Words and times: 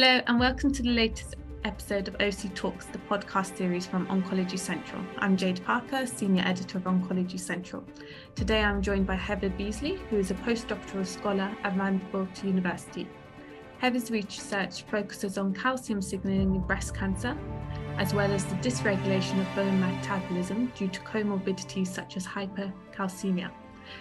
Hello, 0.00 0.20
and 0.28 0.38
welcome 0.38 0.72
to 0.72 0.80
the 0.80 0.90
latest 0.90 1.34
episode 1.64 2.06
of 2.06 2.14
OC 2.20 2.54
Talks, 2.54 2.86
the 2.86 2.98
podcast 3.10 3.56
series 3.56 3.84
from 3.84 4.06
Oncology 4.06 4.56
Central. 4.56 5.02
I'm 5.18 5.36
Jade 5.36 5.60
Parker, 5.64 6.06
Senior 6.06 6.44
Editor 6.46 6.78
of 6.78 6.84
Oncology 6.84 7.36
Central. 7.36 7.82
Today 8.36 8.62
I'm 8.62 8.80
joined 8.80 9.08
by 9.08 9.16
Heather 9.16 9.48
Beasley, 9.48 9.96
who 10.08 10.18
is 10.18 10.30
a 10.30 10.34
postdoctoral 10.34 11.04
scholar 11.04 11.50
at 11.64 11.72
Vanderbilt 11.72 12.44
University. 12.44 13.08
Heather's 13.78 14.12
research 14.12 14.84
focuses 14.84 15.36
on 15.36 15.52
calcium 15.52 16.00
signaling 16.00 16.54
in 16.54 16.60
breast 16.60 16.94
cancer, 16.94 17.36
as 17.96 18.14
well 18.14 18.30
as 18.30 18.44
the 18.44 18.54
dysregulation 18.58 19.40
of 19.40 19.52
bone 19.56 19.80
metabolism 19.80 20.66
due 20.76 20.86
to 20.86 21.00
comorbidities 21.00 21.88
such 21.88 22.16
as 22.16 22.24
hypercalcemia. 22.24 23.50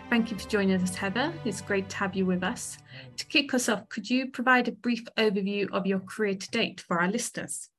Thank 0.09 0.32
you 0.32 0.38
for 0.38 0.48
joining 0.50 0.82
us, 0.82 0.96
Heather. 0.96 1.34
It's 1.46 1.62
great 1.62 1.90
to 1.90 1.98
have 1.98 2.16
you 2.16 2.26
with 2.26 2.44
us. 2.44 2.78
To 3.18 3.26
kick 3.26 3.54
us 3.54 3.70
off, 3.70 3.90
could 3.90 4.09
you 4.09 4.32
provide 4.32 4.68
a 4.68 4.72
brief 4.72 5.05
overview 5.18 5.70
of 5.72 5.86
your 5.86 6.00
career 6.00 6.36
to 6.36 6.50
date 6.52 6.82
for 6.82 7.00
our 7.00 7.09
listeners? 7.09 7.70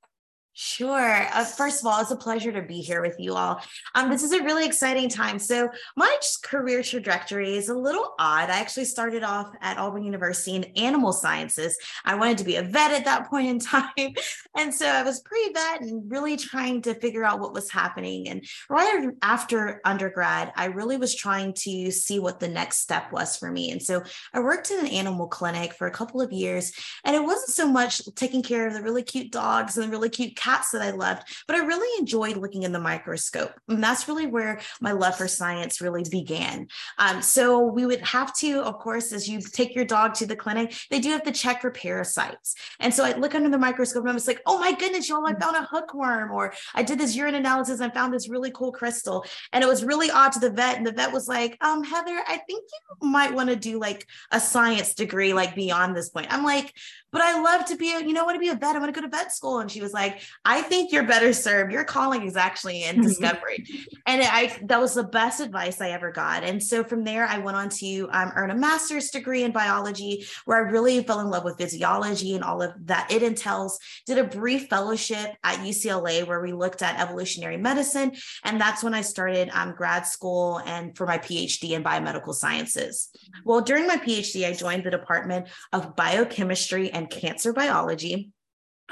Sure. 0.60 1.24
Uh, 1.32 1.44
first 1.44 1.80
of 1.80 1.86
all, 1.86 2.00
it's 2.00 2.10
a 2.10 2.16
pleasure 2.16 2.50
to 2.50 2.62
be 2.62 2.80
here 2.80 3.00
with 3.00 3.14
you 3.20 3.34
all. 3.34 3.62
Um, 3.94 4.10
this 4.10 4.24
is 4.24 4.32
a 4.32 4.42
really 4.42 4.66
exciting 4.66 5.08
time. 5.08 5.38
So, 5.38 5.70
my 5.94 6.16
career 6.42 6.82
trajectory 6.82 7.56
is 7.56 7.68
a 7.68 7.74
little 7.76 8.14
odd. 8.18 8.50
I 8.50 8.58
actually 8.58 8.86
started 8.86 9.22
off 9.22 9.52
at 9.60 9.78
Auburn 9.78 10.02
University 10.02 10.56
in 10.56 10.64
animal 10.76 11.12
sciences. 11.12 11.78
I 12.04 12.16
wanted 12.16 12.38
to 12.38 12.44
be 12.44 12.56
a 12.56 12.64
vet 12.64 12.90
at 12.90 13.04
that 13.04 13.30
point 13.30 13.46
in 13.46 13.58
time. 13.60 14.14
And 14.56 14.74
so, 14.74 14.88
I 14.88 15.04
was 15.04 15.20
pre 15.20 15.52
vet 15.52 15.82
and 15.82 16.10
really 16.10 16.36
trying 16.36 16.82
to 16.82 16.94
figure 16.94 17.24
out 17.24 17.38
what 17.38 17.52
was 17.52 17.70
happening. 17.70 18.28
And 18.28 18.44
right 18.68 19.11
after 19.22 19.80
undergrad, 19.84 20.52
I 20.56 20.64
really 20.64 20.96
was 20.96 21.14
trying 21.14 21.52
to 21.52 21.92
see 21.92 22.18
what 22.18 22.40
the 22.40 22.48
next 22.48 22.78
step 22.78 23.12
was 23.12 23.36
for 23.36 23.52
me. 23.52 23.70
And 23.70 23.80
so, 23.80 24.02
I 24.34 24.40
worked 24.40 24.72
in 24.72 24.80
an 24.80 24.88
animal 24.88 25.28
clinic 25.28 25.74
for 25.74 25.86
a 25.86 25.92
couple 25.92 26.20
of 26.20 26.33
years. 26.33 26.72
And 27.05 27.14
it 27.14 27.22
wasn't 27.22 27.50
so 27.50 27.68
much 27.68 28.02
taking 28.16 28.42
care 28.42 28.66
of 28.66 28.74
the 28.74 28.83
really 28.83 29.05
cute 29.05 29.30
dogs 29.30 29.77
and 29.77 29.86
the 29.86 29.90
really 29.92 30.11
cute 30.11 30.34
cats 30.34 30.47
cats 30.48 30.70
that 30.70 30.82
I 30.82 30.91
loved, 30.91 31.22
but 31.46 31.56
I 31.56 31.60
really 31.60 32.00
enjoyed 32.00 32.36
looking 32.36 32.62
in 32.62 32.72
the 32.72 32.80
microscope. 32.80 33.52
And 33.68 33.82
that's 33.82 34.08
really 34.08 34.27
where 34.27 34.60
my 34.80 34.92
love 34.92 35.16
for 35.16 35.28
science 35.28 35.80
really 35.80 36.05
began. 36.10 36.68
Um, 36.98 37.20
so 37.20 37.62
we 37.64 37.84
would 37.86 38.00
have 38.00 38.34
to, 38.38 38.60
of 38.62 38.78
course, 38.78 39.12
as 39.12 39.28
you 39.28 39.40
take 39.40 39.74
your 39.74 39.84
dog 39.84 40.14
to 40.14 40.27
the 40.27 40.36
clinic, 40.36 40.74
they 40.90 41.00
do 41.00 41.10
have 41.10 41.24
to 41.24 41.32
check 41.32 41.60
for 41.60 41.70
parasites. 41.70 42.55
And 42.80 42.92
so 42.92 43.05
I 43.05 43.12
look 43.12 43.34
under 43.34 43.50
the 43.50 43.58
microscope 43.58 44.02
and 44.02 44.10
I 44.10 44.14
was 44.14 44.27
like, 44.27 44.40
oh 44.46 44.58
my 44.58 44.72
goodness, 44.72 45.08
y'all, 45.08 45.27
I 45.27 45.34
found 45.38 45.56
a 45.56 45.64
hookworm. 45.70 46.30
Or 46.30 46.52
I 46.74 46.83
did 46.83 46.98
this 46.98 47.14
urine 47.14 47.34
analysis 47.34 47.80
and 47.80 47.92
found 47.92 48.14
this 48.14 48.28
really 48.28 48.50
cool 48.50 48.72
crystal. 48.72 49.24
And 49.52 49.62
it 49.62 49.66
was 49.66 49.84
really 49.84 50.10
odd 50.10 50.33
to 50.33 50.40
the 50.40 50.50
vet. 50.50 50.78
And 50.78 50.86
the 50.86 50.92
vet 50.92 51.12
was 51.12 51.28
like, 51.28 51.58
um, 51.60 51.84
Heather, 51.84 52.22
I 52.27 52.38
think 52.46 52.64
you 52.72 53.08
might 53.08 53.34
want 53.34 53.50
to 53.50 53.56
do 53.56 53.78
like 53.78 54.06
a 54.33 54.40
science 54.40 54.94
degree, 54.94 55.33
like 55.34 55.55
beyond 55.55 55.94
this 55.94 56.08
point. 56.08 56.28
I'm 56.30 56.44
like, 56.44 56.72
but 57.11 57.23
I 57.23 57.41
love 57.41 57.64
to 57.67 57.77
be 57.77 57.95
a, 57.95 58.01
you 58.01 58.12
know, 58.12 58.23
I 58.23 58.25
want 58.25 58.37
to 58.37 58.41
be 58.41 58.48
a 58.48 58.55
vet. 58.55 58.77
I 58.77 58.78
want 58.78 58.95
to 58.95 59.01
go 59.01 59.06
to 59.06 59.11
vet 59.11 59.33
school. 59.33 59.61
And 59.61 59.70
she 59.70 59.81
was 59.81 59.92
like, 59.92 60.20
I 60.45 60.62
think 60.62 60.92
you're 60.92 61.06
better 61.06 61.33
served. 61.33 61.73
Your 61.73 61.84
calling 61.84 62.27
is 62.27 62.37
actually 62.37 62.84
in 62.84 63.01
discovery. 63.03 63.64
and 64.06 64.23
I, 64.23 64.59
that 64.64 64.81
was 64.81 64.95
the 64.95 65.05
best 65.05 65.41
advice 65.41 65.81
I 65.81 65.91
ever 65.91 66.12
got. 66.12 66.45
And 66.45 66.62
so 66.62 66.84
from 66.84 67.05
there, 67.05 67.27
I 67.27 67.39
went 67.39 67.56
on 67.56 67.69
to 67.70 68.09
um, 68.12 68.33
earn 68.36 68.51
a 68.51 68.55
master's 68.55 69.11
degree 69.11 69.45
in 69.45 69.53
biology, 69.53 70.27
where 70.45 70.59
I 70.59 70.70
really 70.70 71.03
fell 71.03 71.20
in 71.20 71.31
love 71.31 71.45
with 71.45 71.59
physiology 71.59 72.34
and 72.34 72.45
all 72.45 72.62
of 72.62 72.73
that 72.86 73.11
it 73.11 73.23
entails. 73.23 73.79
Did 74.06 74.19
a 74.19 74.25
brief 74.25 74.69
fellowship 74.69 75.36
at 75.45 75.59
UCLA 75.61 76.27
where 76.27 76.41
we 76.41 76.53
looked 76.53 76.83
at 76.83 77.01
evolutionary 77.01 77.56
medicine. 77.56 78.12
And 78.45 78.61
that's 78.61 78.83
when 78.83 78.95
I 78.95 79.01
started 79.01 79.51
um, 79.53 79.75
grad 79.77 80.06
school 80.06 80.61
and 80.67 80.97
for 80.97 81.06
my 81.06 81.19
PhD 81.19 81.70
in 81.70 81.83
biomedical 81.83 82.35
sciences. 82.35 83.08
Well, 83.45 83.61
during 83.61 83.86
my 83.86 83.97
PhD, 83.97 84.47
I 84.47 84.52
joined 84.52 84.85
the 84.85 84.91
Department 84.91 85.48
of 85.73 85.97
Biochemistry 85.97 86.91
and 86.98 87.09
cancer 87.09 87.53
biology, 87.53 88.31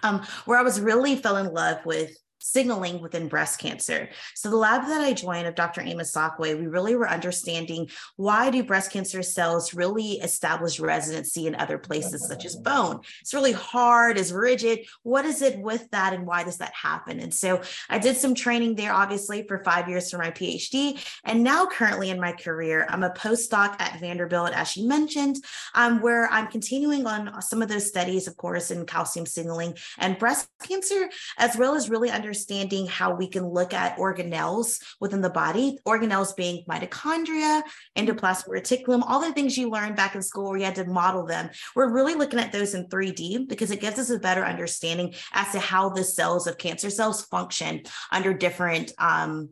um, 0.02 0.22
where 0.46 0.58
I 0.58 0.62
was 0.62 0.80
really 0.80 1.16
fell 1.16 1.36
in 1.36 1.52
love 1.52 1.84
with 1.84 2.16
signaling 2.46 3.00
within 3.00 3.28
breast 3.28 3.58
cancer. 3.58 4.08
So 4.34 4.50
the 4.50 4.56
lab 4.56 4.86
that 4.86 5.00
I 5.00 5.12
joined 5.12 5.48
of 5.48 5.56
Dr. 5.56 5.80
Amos 5.80 6.12
Sakwe, 6.12 6.58
we 6.58 6.66
really 6.68 6.94
were 6.94 7.08
understanding 7.08 7.90
why 8.16 8.50
do 8.50 8.62
breast 8.62 8.92
cancer 8.92 9.22
cells 9.22 9.74
really 9.74 10.12
establish 10.12 10.78
residency 10.78 11.48
in 11.48 11.56
other 11.56 11.76
places 11.76 12.26
such 12.28 12.44
as 12.44 12.54
bone? 12.54 13.00
It's 13.20 13.34
really 13.34 13.52
hard, 13.52 14.16
it's 14.16 14.30
rigid. 14.30 14.86
What 15.02 15.24
is 15.24 15.42
it 15.42 15.58
with 15.58 15.90
that 15.90 16.12
and 16.12 16.26
why 16.26 16.44
does 16.44 16.58
that 16.58 16.72
happen? 16.72 17.18
And 17.18 17.34
so 17.34 17.62
I 17.90 17.98
did 17.98 18.16
some 18.16 18.34
training 18.34 18.76
there 18.76 18.92
obviously 18.92 19.44
for 19.46 19.58
5 19.64 19.88
years 19.88 20.10
for 20.10 20.18
my 20.18 20.30
PhD 20.30 21.04
and 21.24 21.42
now 21.42 21.66
currently 21.66 22.10
in 22.10 22.20
my 22.20 22.32
career 22.32 22.86
I'm 22.88 23.02
a 23.02 23.10
postdoc 23.10 23.80
at 23.80 23.98
Vanderbilt 24.00 24.52
as 24.52 24.68
she 24.68 24.86
mentioned 24.86 25.36
um, 25.74 26.00
where 26.00 26.30
I'm 26.30 26.46
continuing 26.46 27.06
on 27.06 27.42
some 27.42 27.60
of 27.60 27.68
those 27.68 27.88
studies 27.88 28.28
of 28.28 28.36
course 28.36 28.70
in 28.70 28.86
calcium 28.86 29.26
signaling 29.26 29.76
and 29.98 30.18
breast 30.18 30.48
cancer 30.62 31.08
as 31.38 31.56
well 31.56 31.74
as 31.74 31.90
really 31.90 32.10
understanding 32.10 32.35
understanding 32.36 32.86
how 32.86 33.14
we 33.14 33.26
can 33.26 33.46
look 33.46 33.72
at 33.72 33.96
organelles 33.96 34.78
within 35.00 35.22
the 35.22 35.30
body, 35.30 35.78
organelles 35.86 36.36
being 36.36 36.62
mitochondria, 36.68 37.62
endoplasmic 37.96 38.48
reticulum, 38.48 39.02
all 39.06 39.20
the 39.20 39.32
things 39.32 39.56
you 39.56 39.70
learned 39.70 39.96
back 39.96 40.14
in 40.14 40.20
school 40.20 40.50
where 40.50 40.58
you 40.58 40.64
had 40.66 40.74
to 40.74 40.84
model 40.84 41.24
them. 41.24 41.48
We're 41.74 41.90
really 41.90 42.14
looking 42.14 42.38
at 42.38 42.52
those 42.52 42.74
in 42.74 42.88
3D 42.88 43.48
because 43.48 43.70
it 43.70 43.80
gives 43.80 43.98
us 43.98 44.10
a 44.10 44.18
better 44.18 44.44
understanding 44.44 45.14
as 45.32 45.50
to 45.52 45.58
how 45.58 45.88
the 45.88 46.04
cells 46.04 46.46
of 46.46 46.58
cancer 46.58 46.90
cells 46.90 47.24
function 47.24 47.84
under 48.12 48.34
different 48.34 48.92
um, 48.98 49.48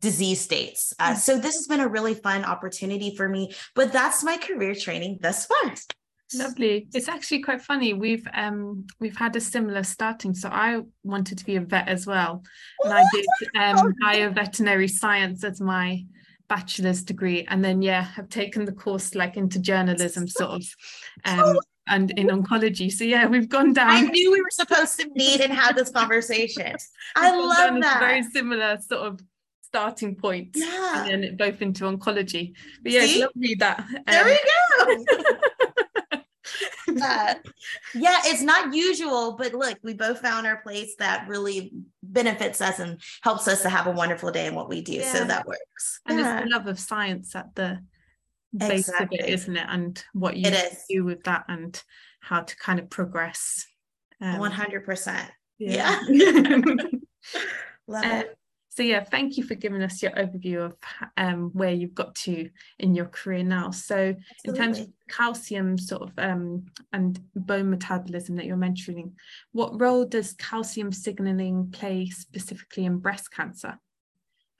disease 0.00 0.40
states. 0.40 0.92
Uh, 0.98 1.14
so 1.14 1.38
this 1.38 1.54
has 1.54 1.68
been 1.68 1.80
a 1.80 1.88
really 1.88 2.14
fun 2.14 2.44
opportunity 2.44 3.14
for 3.16 3.28
me, 3.28 3.54
but 3.76 3.92
that's 3.92 4.24
my 4.24 4.36
career 4.38 4.74
training 4.74 5.18
thus 5.22 5.46
far. 5.46 5.74
Lovely. 6.34 6.88
It's 6.94 7.08
actually 7.08 7.42
quite 7.42 7.62
funny. 7.62 7.94
We've 7.94 8.26
um 8.34 8.86
we've 9.00 9.16
had 9.16 9.36
a 9.36 9.40
similar 9.40 9.82
starting. 9.82 10.34
So 10.34 10.48
I 10.50 10.80
wanted 11.02 11.38
to 11.38 11.44
be 11.44 11.56
a 11.56 11.60
vet 11.60 11.88
as 11.88 12.06
well. 12.06 12.42
And 12.82 12.92
I 12.92 13.04
did 13.12 13.26
um 13.54 13.94
bioveterinary 14.02 14.90
science 14.90 15.44
as 15.44 15.60
my 15.60 16.04
bachelor's 16.48 17.02
degree. 17.02 17.46
And 17.48 17.64
then 17.64 17.82
yeah, 17.82 18.02
have 18.02 18.28
taken 18.28 18.64
the 18.64 18.72
course 18.72 19.14
like 19.14 19.36
into 19.36 19.58
journalism 19.58 20.28
sort 20.28 20.50
of 20.50 20.64
um 21.24 21.58
and 21.86 22.10
in 22.12 22.28
oncology. 22.28 22.90
So 22.90 23.04
yeah, 23.04 23.26
we've 23.26 23.48
gone 23.48 23.72
down. 23.72 23.90
I 23.90 24.00
knew 24.00 24.32
we 24.32 24.40
were 24.40 24.50
supposed 24.50 24.98
to 25.00 25.08
meet 25.14 25.40
and 25.40 25.52
have 25.52 25.76
this 25.76 25.90
conversation. 25.90 26.74
I 27.16 27.36
love 27.36 27.80
that. 27.82 28.00
Very 28.00 28.22
similar 28.22 28.78
sort 28.80 29.06
of 29.06 29.20
starting 29.74 30.14
point. 30.14 30.50
Yeah. 30.54 31.06
And 31.06 31.24
then 31.24 31.36
both 31.36 31.60
into 31.60 31.84
oncology. 31.84 32.54
But 32.82 32.92
yeah, 32.92 33.06
See? 33.06 33.20
lovely 33.20 33.54
that. 33.56 33.80
Um, 33.80 34.02
there 34.06 34.24
we 34.24 34.38
go. 34.78 35.04
that. 36.94 37.42
Yeah, 37.94 38.18
it's 38.24 38.42
not 38.42 38.74
usual, 38.74 39.36
but 39.36 39.54
look, 39.54 39.78
we 39.82 39.94
both 39.94 40.20
found 40.20 40.46
our 40.46 40.62
place 40.62 40.94
that 40.98 41.28
really 41.28 41.72
benefits 42.02 42.60
us 42.60 42.78
and 42.78 43.00
helps 43.22 43.48
us 43.48 43.62
to 43.62 43.68
have 43.68 43.86
a 43.86 43.92
wonderful 43.92 44.30
day 44.30 44.46
in 44.46 44.54
what 44.54 44.68
we 44.68 44.82
do. 44.82 44.94
Yeah. 44.94 45.12
So 45.12 45.24
that 45.24 45.46
works. 45.46 46.00
And 46.06 46.18
yeah. 46.18 46.38
it's 46.38 46.44
the 46.44 46.56
love 46.56 46.66
of 46.66 46.78
science 46.78 47.34
at 47.34 47.54
the 47.54 47.80
base 48.56 48.88
exactly. 48.88 49.20
of 49.20 49.26
it, 49.26 49.32
isn't 49.32 49.56
it? 49.56 49.66
And 49.68 50.04
what 50.12 50.36
you 50.36 50.52
do 50.88 51.04
with 51.04 51.24
that 51.24 51.44
and 51.48 51.80
how 52.20 52.40
to 52.40 52.56
kind 52.56 52.78
of 52.78 52.90
progress. 52.90 53.66
Um, 54.20 54.40
100%. 54.40 55.28
Yeah. 55.58 56.00
yeah. 56.08 56.42
love 57.86 58.04
it. 58.04 58.38
So 58.76 58.82
yeah 58.82 59.04
thank 59.04 59.36
you 59.36 59.44
for 59.44 59.54
giving 59.54 59.82
us 59.82 60.02
your 60.02 60.10
overview 60.12 60.64
of 60.64 60.76
um, 61.16 61.50
where 61.52 61.72
you've 61.72 61.94
got 61.94 62.14
to 62.16 62.50
in 62.80 62.94
your 62.94 63.06
career 63.06 63.44
now 63.44 63.70
so 63.70 63.94
Absolutely. 63.96 64.48
in 64.48 64.54
terms 64.54 64.80
of 64.80 64.88
calcium 65.08 65.78
sort 65.78 66.02
of 66.02 66.12
um, 66.18 66.66
and 66.92 67.20
bone 67.36 67.70
metabolism 67.70 68.34
that 68.34 68.46
you're 68.46 68.56
mentioning 68.56 69.12
what 69.52 69.80
role 69.80 70.04
does 70.04 70.32
calcium 70.32 70.90
signaling 70.90 71.70
play 71.70 72.06
specifically 72.06 72.84
in 72.84 72.98
breast 72.98 73.30
cancer 73.30 73.78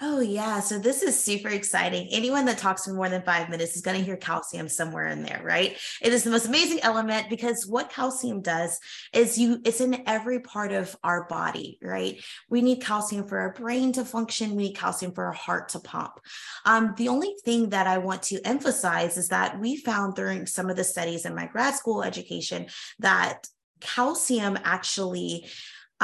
Oh, 0.00 0.20
yeah. 0.20 0.58
So 0.58 0.80
this 0.80 1.02
is 1.04 1.18
super 1.18 1.48
exciting. 1.48 2.08
Anyone 2.10 2.46
that 2.46 2.58
talks 2.58 2.84
for 2.84 2.92
more 2.92 3.08
than 3.08 3.22
five 3.22 3.48
minutes 3.48 3.76
is 3.76 3.82
going 3.82 3.96
to 3.96 4.02
hear 4.02 4.16
calcium 4.16 4.68
somewhere 4.68 5.06
in 5.06 5.22
there, 5.22 5.40
right? 5.44 5.78
It 6.02 6.12
is 6.12 6.24
the 6.24 6.30
most 6.30 6.46
amazing 6.46 6.80
element 6.82 7.30
because 7.30 7.64
what 7.64 7.90
calcium 7.90 8.42
does 8.42 8.80
is 9.12 9.38
you, 9.38 9.60
it's 9.64 9.80
in 9.80 10.02
every 10.06 10.40
part 10.40 10.72
of 10.72 10.96
our 11.04 11.28
body, 11.28 11.78
right? 11.80 12.20
We 12.50 12.60
need 12.60 12.82
calcium 12.82 13.28
for 13.28 13.38
our 13.38 13.52
brain 13.52 13.92
to 13.92 14.04
function. 14.04 14.56
We 14.56 14.64
need 14.64 14.76
calcium 14.76 15.12
for 15.12 15.26
our 15.26 15.32
heart 15.32 15.68
to 15.70 15.78
pump. 15.78 16.18
Um, 16.64 16.94
the 16.96 17.08
only 17.08 17.36
thing 17.44 17.68
that 17.68 17.86
I 17.86 17.98
want 17.98 18.24
to 18.24 18.40
emphasize 18.44 19.16
is 19.16 19.28
that 19.28 19.60
we 19.60 19.76
found 19.76 20.16
during 20.16 20.46
some 20.46 20.70
of 20.70 20.76
the 20.76 20.84
studies 20.84 21.24
in 21.24 21.36
my 21.36 21.46
grad 21.46 21.76
school 21.76 22.02
education 22.02 22.66
that 22.98 23.46
calcium 23.80 24.58
actually 24.64 25.46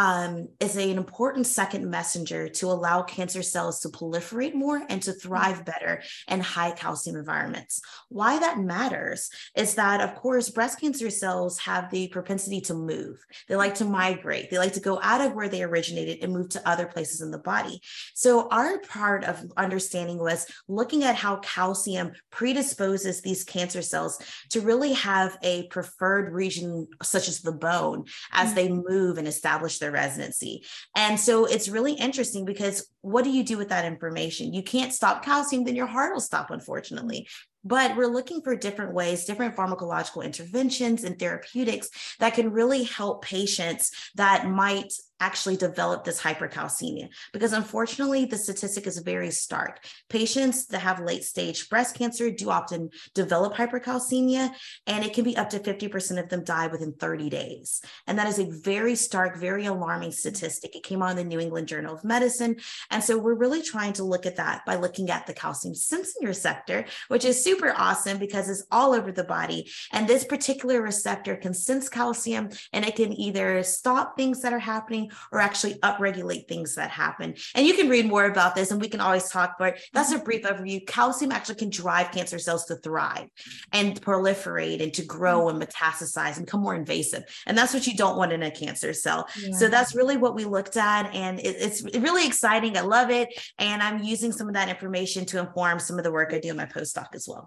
um, 0.01 0.49
is 0.61 0.77
an 0.77 0.97
important 0.97 1.47
second 1.47 1.91
messenger 1.91 2.49
to 2.49 2.69
allow 2.69 3.03
cancer 3.03 3.43
cells 3.43 3.81
to 3.81 3.91
proliferate 3.91 4.55
more 4.55 4.83
and 4.89 5.03
to 5.03 5.13
thrive 5.13 5.67
better 5.67 6.03
in 6.27 6.41
high 6.41 6.71
calcium 6.71 7.17
environments. 7.17 7.83
Why 8.09 8.39
that 8.39 8.59
matters 8.59 9.29
is 9.55 9.75
that, 9.75 10.01
of 10.01 10.15
course, 10.15 10.49
breast 10.49 10.81
cancer 10.81 11.11
cells 11.11 11.59
have 11.59 11.91
the 11.91 12.09
propensity 12.09 12.63
to 12.63 12.73
move. 12.73 13.19
They 13.47 13.57
like 13.57 13.75
to 13.75 13.85
migrate. 13.85 14.49
They 14.49 14.57
like 14.57 14.73
to 14.73 14.81
go 14.81 14.99
out 15.03 15.21
of 15.21 15.35
where 15.35 15.51
they 15.51 15.63
originated 15.63 16.25
and 16.25 16.33
move 16.33 16.49
to 16.51 16.67
other 16.67 16.87
places 16.87 17.21
in 17.21 17.31
the 17.31 17.39
body. 17.39 17.83
So 18.15 18.49
our 18.49 18.79
part 18.81 19.25
of 19.25 19.53
understanding 19.59 20.17
was 20.17 20.47
looking 20.67 21.05
at 21.05 21.15
how 21.15 21.37
calcium 21.41 22.13
predisposes 22.31 23.21
these 23.21 23.45
cancer 23.45 23.83
cells 23.83 24.19
to 24.49 24.63
really 24.63 24.95
have 24.95 25.37
a 25.43 25.67
preferred 25.67 26.33
region, 26.33 26.89
such 27.03 27.29
as 27.29 27.43
the 27.43 27.53
bone, 27.53 28.07
as 28.33 28.47
mm-hmm. 28.47 28.55
they 28.55 28.69
move 28.71 29.19
and 29.19 29.29
establish 29.29 29.79
their 29.79 29.90
residency. 29.91 30.65
And 30.97 31.19
so 31.19 31.45
it's 31.45 31.69
really 31.69 31.93
interesting 31.93 32.45
because 32.45 32.89
what 33.01 33.25
do 33.25 33.31
you 33.31 33.45
do 33.45 33.59
with 33.59 33.69
that 33.69 33.85
information? 33.85 34.53
You 34.53 34.63
can't 34.63 34.93
stop 34.93 35.25
calcium, 35.25 35.65
then 35.65 35.77
your 35.77 35.87
heart 35.87 36.13
will 36.13 36.21
stop, 36.21 36.51
unfortunately. 36.51 37.29
But 37.65 37.97
we're 37.97 38.07
looking 38.07 38.43
for 38.43 38.57
different 38.57 38.95
ways, 38.95 39.25
different 39.25 39.57
pharmacological 39.57 40.25
interventions 40.25 41.05
and 41.05 41.19
therapeutics 41.19 41.89
that 42.19 42.35
can 42.35 42.53
really 42.53 42.85
help 42.85 43.25
patients 43.25 43.91
that 44.15 44.49
might 44.49 44.93
actually 45.21 45.57
develop 45.57 46.03
this 46.03 46.21
hypercalcemia. 46.21 47.09
Because 47.33 47.53
unfortunately 47.53 48.25
the 48.25 48.39
statistic 48.39 48.87
is 48.87 48.99
very 48.99 49.31
stark. 49.31 49.85
Patients 50.09 50.67
that 50.69 50.79
have 50.79 51.01
late 51.01 51.25
stage 51.25 51.69
breast 51.69 51.97
cancer 51.97 52.31
do 52.31 52.49
often 52.49 52.89
develop 53.15 53.55
hypercalcemia 53.55 54.51
and 54.87 55.05
it 55.05 55.13
can 55.13 55.25
be 55.25 55.37
up 55.37 55.51
to 55.51 55.59
50% 55.59 56.19
of 56.19 56.31
them 56.31 56.43
die 56.43 56.69
within 56.69 56.95
30 56.95 57.29
days. 57.29 57.83
And 58.07 58.19
that 58.19 58.29
is 58.29 58.39
a 58.39 58.51
very 58.63 58.95
stark 58.95 59.37
very 59.37 59.67
alarming 59.67 60.13
statistic. 60.13 60.75
It 60.75 60.83
came 60.83 61.03
out 61.03 61.11
in 61.11 61.17
the 61.17 61.25
new 61.25 61.39
england 61.39 61.69
journal 61.69 61.95
of 61.95 62.05
medicine. 62.05 62.57
And 62.91 63.05
so 63.05 63.19
we're 63.19 63.35
really 63.35 63.63
trying 63.63 63.93
to 63.95 64.05
look 64.05 64.25
at 64.25 64.37
that 64.37 64.65
by 64.65 64.77
looking 64.77 65.11
at 65.11 65.27
the 65.27 65.35
calcium 65.35 65.75
sensing 65.75 66.27
receptor 66.27 66.87
which 67.09 67.25
is 67.25 67.43
super 67.51 67.75
awesome 67.77 68.19
because 68.19 68.49
it's 68.49 68.65
all 68.71 68.93
over 68.95 69.11
the 69.11 69.25
body 69.25 69.69
and 69.93 70.07
this 70.07 70.25
particular 70.25 70.81
receptor 70.81 71.35
can 71.35 71.53
sense 71.53 71.89
calcium 71.89 72.49
and 72.73 72.85
it 72.85 72.95
can 72.95 73.13
either 73.13 73.63
stop 73.65 74.17
things 74.17 74.41
that 74.43 74.53
are 74.53 74.61
happening 74.61 75.11
or 75.33 75.41
actually 75.41 75.75
upregulate 75.81 76.47
things 76.47 76.77
that 76.77 76.91
happen. 76.91 77.35
And 77.57 77.67
you 77.67 77.75
can 77.75 77.89
read 77.89 78.07
more 78.07 78.27
about 78.27 78.55
this 78.55 78.71
and 78.71 78.81
we 78.81 78.89
can 78.89 79.01
always 79.01 79.29
talk, 79.29 79.57
but 79.59 79.79
that's 79.93 80.13
a 80.13 80.17
mm-hmm. 80.17 80.25
brief 80.25 80.45
overview. 80.45 80.87
Calcium 80.87 81.33
actually 81.33 81.57
can 81.57 81.71
drive 81.71 82.13
cancer 82.13 82.39
cells 82.39 82.67
to 82.67 82.77
thrive 82.77 83.29
and 83.73 84.01
proliferate 84.01 84.83
and 84.83 84.95
to 84.95 85.05
grow 85.05 85.47
mm-hmm. 85.47 85.61
and 85.61 85.69
metastasize 85.69 86.37
and 86.37 86.47
become 86.47 86.61
more 86.61 86.77
invasive. 86.77 87.25
And 87.47 87.59
that's 87.59 87.75
what 87.75 87.87
you 87.87 87.97
don't 87.97 88.17
want 88.17 88.33
in 88.33 88.45
a 88.45 88.51
cancer 88.51 88.93
cell. 88.93 89.27
Yeah. 89.41 89.57
So 89.57 89.69
that's 89.69 89.95
really 89.95 90.17
what 90.17 90.35
we 90.35 90.45
looked 90.45 90.77
at. 90.77 91.13
And 91.15 91.41
it, 91.41 91.57
it's 91.59 91.83
really 91.99 92.27
exciting. 92.27 92.77
I 92.77 92.83
love 92.83 93.11
it. 93.11 93.29
And 93.59 93.83
I'm 93.83 94.05
using 94.05 94.31
some 94.31 94.47
of 94.47 94.55
that 94.55 94.69
information 94.69 95.25
to 95.27 95.41
inform 95.41 95.81
some 95.81 95.99
of 95.99 96.05
the 96.05 96.13
work 96.13 96.33
I 96.33 96.39
do 96.39 96.51
in 96.51 96.57
my 96.57 96.67
postdoc 96.67 97.15
as 97.15 97.27
well. 97.27 97.40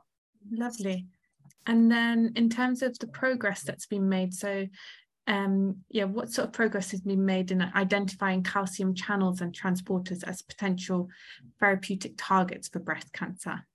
Lovely. 0.51 1.07
And 1.66 1.92
then 1.92 2.34
in 2.36 2.50
terms 2.50 2.81
of 2.81 2.98
the 3.00 3.07
progress 3.07 3.63
that's 3.63 3.86
been 3.86 4.10
made, 4.10 4.34
so 4.34 4.68
um, 5.28 5.78
yeah, 5.90 6.04
what 6.04 6.31
sort 6.31 6.50
of 6.50 6.54
progress 6.54 6.92
has 6.92 7.01
been 7.01 7.25
made 7.25 7.51
in 7.51 7.62
identifying 7.62 8.44
calcium 8.44 8.94
channels 8.94 9.40
and 9.40 9.54
transporters 9.54 10.24
as 10.24 10.42
potential 10.42 11.07
therapeutic 11.60 12.13
targets 12.18 12.68
for 12.68 12.80
breast 12.80 13.13
cancer? 13.13 13.66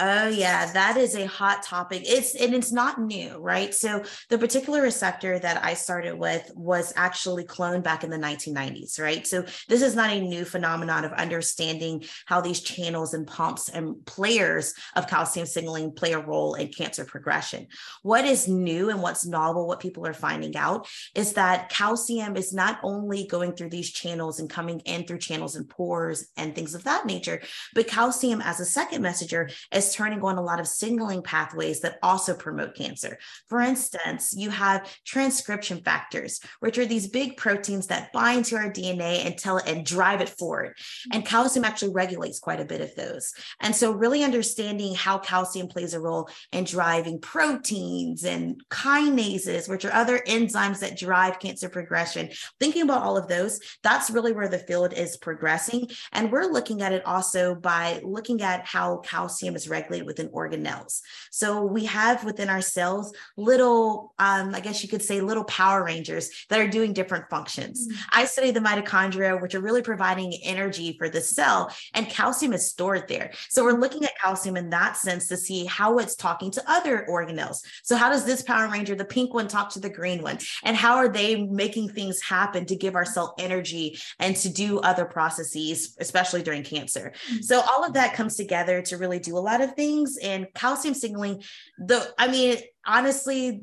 Oh 0.00 0.28
yeah, 0.28 0.70
that 0.74 0.96
is 0.96 1.16
a 1.16 1.26
hot 1.26 1.64
topic. 1.64 2.04
It's 2.06 2.36
and 2.36 2.54
it's 2.54 2.70
not 2.70 3.00
new, 3.00 3.36
right? 3.38 3.74
So 3.74 4.04
the 4.28 4.38
particular 4.38 4.80
receptor 4.80 5.40
that 5.40 5.64
I 5.64 5.74
started 5.74 6.16
with 6.16 6.52
was 6.54 6.92
actually 6.94 7.42
cloned 7.42 7.82
back 7.82 8.04
in 8.04 8.10
the 8.10 8.16
1990s, 8.16 9.00
right? 9.00 9.26
So 9.26 9.44
this 9.68 9.82
is 9.82 9.96
not 9.96 10.10
a 10.10 10.20
new 10.20 10.44
phenomenon 10.44 11.04
of 11.04 11.10
understanding 11.14 12.04
how 12.26 12.40
these 12.40 12.60
channels 12.60 13.12
and 13.12 13.26
pumps 13.26 13.70
and 13.70 14.06
players 14.06 14.72
of 14.94 15.08
calcium 15.08 15.46
signaling 15.46 15.90
play 15.90 16.12
a 16.12 16.20
role 16.20 16.54
in 16.54 16.68
cancer 16.68 17.04
progression. 17.04 17.66
What 18.02 18.24
is 18.24 18.46
new 18.46 18.90
and 18.90 19.02
what's 19.02 19.26
novel, 19.26 19.66
what 19.66 19.80
people 19.80 20.06
are 20.06 20.14
finding 20.14 20.56
out 20.56 20.86
is 21.16 21.32
that 21.32 21.70
calcium 21.70 22.36
is 22.36 22.52
not 22.52 22.78
only 22.84 23.26
going 23.26 23.56
through 23.56 23.70
these 23.70 23.90
channels 23.90 24.38
and 24.38 24.48
coming 24.48 24.78
in 24.80 25.06
through 25.06 25.18
channels 25.18 25.56
and 25.56 25.68
pores 25.68 26.28
and 26.36 26.54
things 26.54 26.76
of 26.76 26.84
that 26.84 27.04
nature, 27.04 27.40
but 27.74 27.88
calcium 27.88 28.40
as 28.40 28.60
a 28.60 28.64
second 28.64 29.02
messenger 29.02 29.50
is 29.72 29.87
turning 29.94 30.22
on 30.22 30.38
a 30.38 30.42
lot 30.42 30.60
of 30.60 30.68
signaling 30.68 31.22
pathways 31.22 31.80
that 31.80 31.98
also 32.02 32.34
promote 32.34 32.74
cancer. 32.74 33.18
For 33.48 33.60
instance, 33.60 34.34
you 34.36 34.50
have 34.50 34.88
transcription 35.04 35.82
factors, 35.82 36.40
which 36.60 36.78
are 36.78 36.86
these 36.86 37.08
big 37.08 37.36
proteins 37.36 37.86
that 37.88 38.12
bind 38.12 38.44
to 38.46 38.56
our 38.56 38.70
DNA 38.70 39.24
and 39.26 39.36
tell 39.36 39.58
and 39.58 39.84
drive 39.84 40.20
it 40.20 40.28
forward. 40.28 40.76
And 41.12 41.24
calcium 41.24 41.64
actually 41.64 41.92
regulates 41.92 42.38
quite 42.38 42.60
a 42.60 42.64
bit 42.64 42.80
of 42.80 42.94
those. 42.94 43.32
And 43.60 43.74
so, 43.74 43.92
really 43.92 44.22
understanding 44.22 44.94
how 44.94 45.18
calcium 45.18 45.68
plays 45.68 45.94
a 45.94 46.00
role 46.00 46.28
in 46.52 46.64
driving 46.64 47.20
proteins 47.20 48.24
and 48.24 48.62
kinases, 48.70 49.68
which 49.68 49.84
are 49.84 49.92
other 49.92 50.20
enzymes 50.26 50.80
that 50.80 50.98
drive 50.98 51.38
cancer 51.38 51.68
progression, 51.68 52.30
thinking 52.60 52.82
about 52.82 53.02
all 53.02 53.16
of 53.16 53.28
those, 53.28 53.60
that's 53.82 54.10
really 54.10 54.32
where 54.32 54.48
the 54.48 54.58
field 54.58 54.92
is 54.92 55.16
progressing. 55.16 55.88
And 56.12 56.30
we're 56.30 56.52
looking 56.52 56.82
at 56.82 56.92
it 56.92 57.04
also 57.06 57.54
by 57.54 58.00
looking 58.04 58.42
at 58.42 58.66
how 58.66 58.98
calcium 58.98 59.56
is 59.56 59.68
regulated 59.68 59.77
regulated 59.78 60.06
within 60.06 60.28
organelles. 60.28 61.00
So 61.30 61.64
we 61.64 61.84
have 61.86 62.24
within 62.24 62.48
our 62.48 62.60
cells 62.60 63.12
little, 63.36 64.14
um, 64.18 64.54
I 64.54 64.60
guess 64.60 64.82
you 64.82 64.88
could 64.88 65.02
say, 65.02 65.20
little 65.20 65.44
power 65.44 65.84
rangers 65.84 66.30
that 66.48 66.60
are 66.60 66.68
doing 66.68 66.92
different 66.92 67.30
functions. 67.30 67.86
Mm-hmm. 67.86 68.00
I 68.12 68.24
study 68.24 68.50
the 68.50 68.60
mitochondria, 68.60 69.40
which 69.40 69.54
are 69.54 69.60
really 69.60 69.82
providing 69.82 70.32
energy 70.42 70.96
for 70.98 71.08
the 71.08 71.20
cell, 71.20 71.72
and 71.94 72.08
calcium 72.08 72.52
is 72.52 72.68
stored 72.68 73.08
there. 73.08 73.32
So 73.48 73.64
we're 73.64 73.80
looking 73.80 74.04
at 74.04 74.18
calcium 74.18 74.56
in 74.56 74.70
that 74.70 74.96
sense 74.96 75.28
to 75.28 75.36
see 75.36 75.64
how 75.64 75.98
it's 75.98 76.16
talking 76.16 76.50
to 76.52 76.62
other 76.66 77.06
organelles. 77.08 77.58
So 77.82 77.96
how 77.96 78.08
does 78.10 78.24
this 78.24 78.42
power 78.42 78.68
ranger, 78.68 78.94
the 78.94 79.04
pink 79.04 79.34
one, 79.34 79.48
talk 79.48 79.70
to 79.70 79.80
the 79.80 79.90
green 79.90 80.22
one, 80.22 80.38
and 80.64 80.76
how 80.76 80.96
are 80.96 81.08
they 81.08 81.44
making 81.44 81.90
things 81.90 82.20
happen 82.22 82.66
to 82.66 82.76
give 82.76 82.94
our 82.96 83.04
cell 83.04 83.34
energy 83.38 83.98
and 84.18 84.34
to 84.36 84.48
do 84.48 84.80
other 84.80 85.04
processes, 85.04 85.96
especially 85.98 86.42
during 86.42 86.62
cancer? 86.62 87.12
Mm-hmm. 87.30 87.42
So 87.42 87.60
all 87.60 87.84
of 87.84 87.92
that 87.94 88.14
comes 88.14 88.36
together 88.36 88.82
to 88.82 88.96
really 88.96 89.18
do 89.18 89.36
a 89.36 89.40
lot 89.40 89.57
of 89.60 89.68
of 89.68 89.76
things 89.76 90.16
and 90.22 90.46
calcium 90.54 90.94
signaling 90.94 91.42
the 91.78 92.14
i 92.18 92.28
mean 92.28 92.58
honestly 92.86 93.62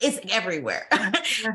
it's 0.00 0.20
everywhere. 0.30 0.86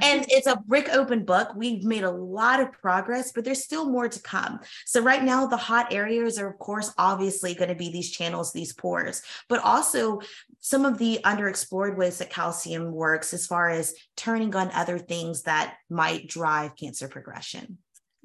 And 0.01 0.25
it's 0.27 0.47
a 0.47 0.57
brick 0.67 0.89
open 0.89 1.23
book. 1.23 1.53
We've 1.55 1.85
made 1.85 2.03
a 2.03 2.11
lot 2.11 2.59
of 2.59 2.73
progress 2.73 3.31
but 3.31 3.45
there's 3.45 3.63
still 3.63 3.89
more 3.89 4.09
to 4.09 4.21
come. 4.21 4.59
So 4.85 5.01
right 5.01 5.23
now 5.23 5.45
the 5.47 5.55
hot 5.55 5.93
areas 5.93 6.37
are 6.37 6.49
of 6.49 6.59
course 6.59 6.93
obviously 6.97 7.53
going 7.53 7.69
to 7.69 7.75
be 7.75 7.89
these 7.89 8.11
channels 8.11 8.51
these 8.51 8.73
pores 8.73 9.21
but 9.47 9.61
also 9.61 10.19
some 10.59 10.85
of 10.85 10.97
the 10.97 11.19
underexplored 11.23 11.95
ways 11.95 12.17
that 12.17 12.29
calcium 12.29 12.91
works 12.91 13.33
as 13.33 13.47
far 13.47 13.69
as 13.69 13.93
turning 14.17 14.53
on 14.55 14.71
other 14.71 14.99
things 14.99 15.43
that 15.43 15.75
might 15.89 16.27
drive 16.27 16.75
cancer 16.75 17.07
progression. 17.07 17.77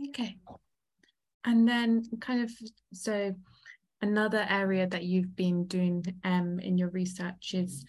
Okay. 0.09 0.37
And 1.45 1.69
then 1.69 2.05
kind 2.21 2.43
of 2.43 2.51
so 2.93 3.35
another 4.01 4.47
area 4.49 4.87
that 4.87 5.05
you've 5.05 5.35
been 5.35 5.65
doing 5.67 6.05
um, 6.25 6.61
in 6.61 6.79
your 6.79 6.91
research 6.91 7.55
is 7.55 7.85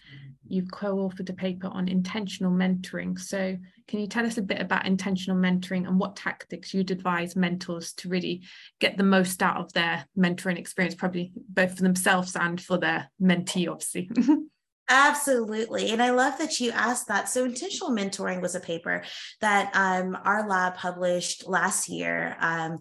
you've 0.46 0.70
co-authored 0.70 1.30
a 1.30 1.32
paper 1.32 1.68
on 1.68 1.88
intentional 1.88 2.50
mentoring. 2.50 3.18
So 3.18 3.56
can 3.86 4.00
you 4.00 4.06
tell 4.06 4.26
us 4.26 4.38
a 4.38 4.42
bit 4.42 4.60
about 4.60 4.86
intentional 4.86 5.36
mentoring 5.36 5.86
and 5.86 5.98
what 5.98 6.16
tactics 6.16 6.74
you'd 6.74 6.90
advise 6.90 7.36
mentors 7.36 7.92
to 7.94 8.08
really 8.08 8.42
get 8.80 8.96
the 8.96 9.04
most 9.04 9.42
out 9.42 9.58
of 9.58 9.72
their 9.72 10.04
mentoring 10.18 10.58
experience, 10.58 10.94
probably 10.94 11.32
both 11.48 11.76
for 11.76 11.82
themselves 11.82 12.34
and 12.34 12.60
for 12.60 12.78
their 12.78 13.10
mentee, 13.22 13.70
obviously? 13.70 14.10
Absolutely. 14.92 15.90
And 15.90 16.02
I 16.02 16.10
love 16.10 16.36
that 16.38 16.58
you 16.58 16.72
asked 16.72 17.06
that. 17.06 17.28
So, 17.28 17.44
intentional 17.44 17.92
mentoring 17.92 18.42
was 18.42 18.56
a 18.56 18.60
paper 18.60 19.04
that 19.40 19.70
um, 19.72 20.18
our 20.24 20.48
lab 20.48 20.74
published 20.74 21.46
last 21.48 21.88
year. 21.88 22.36
Um, 22.40 22.78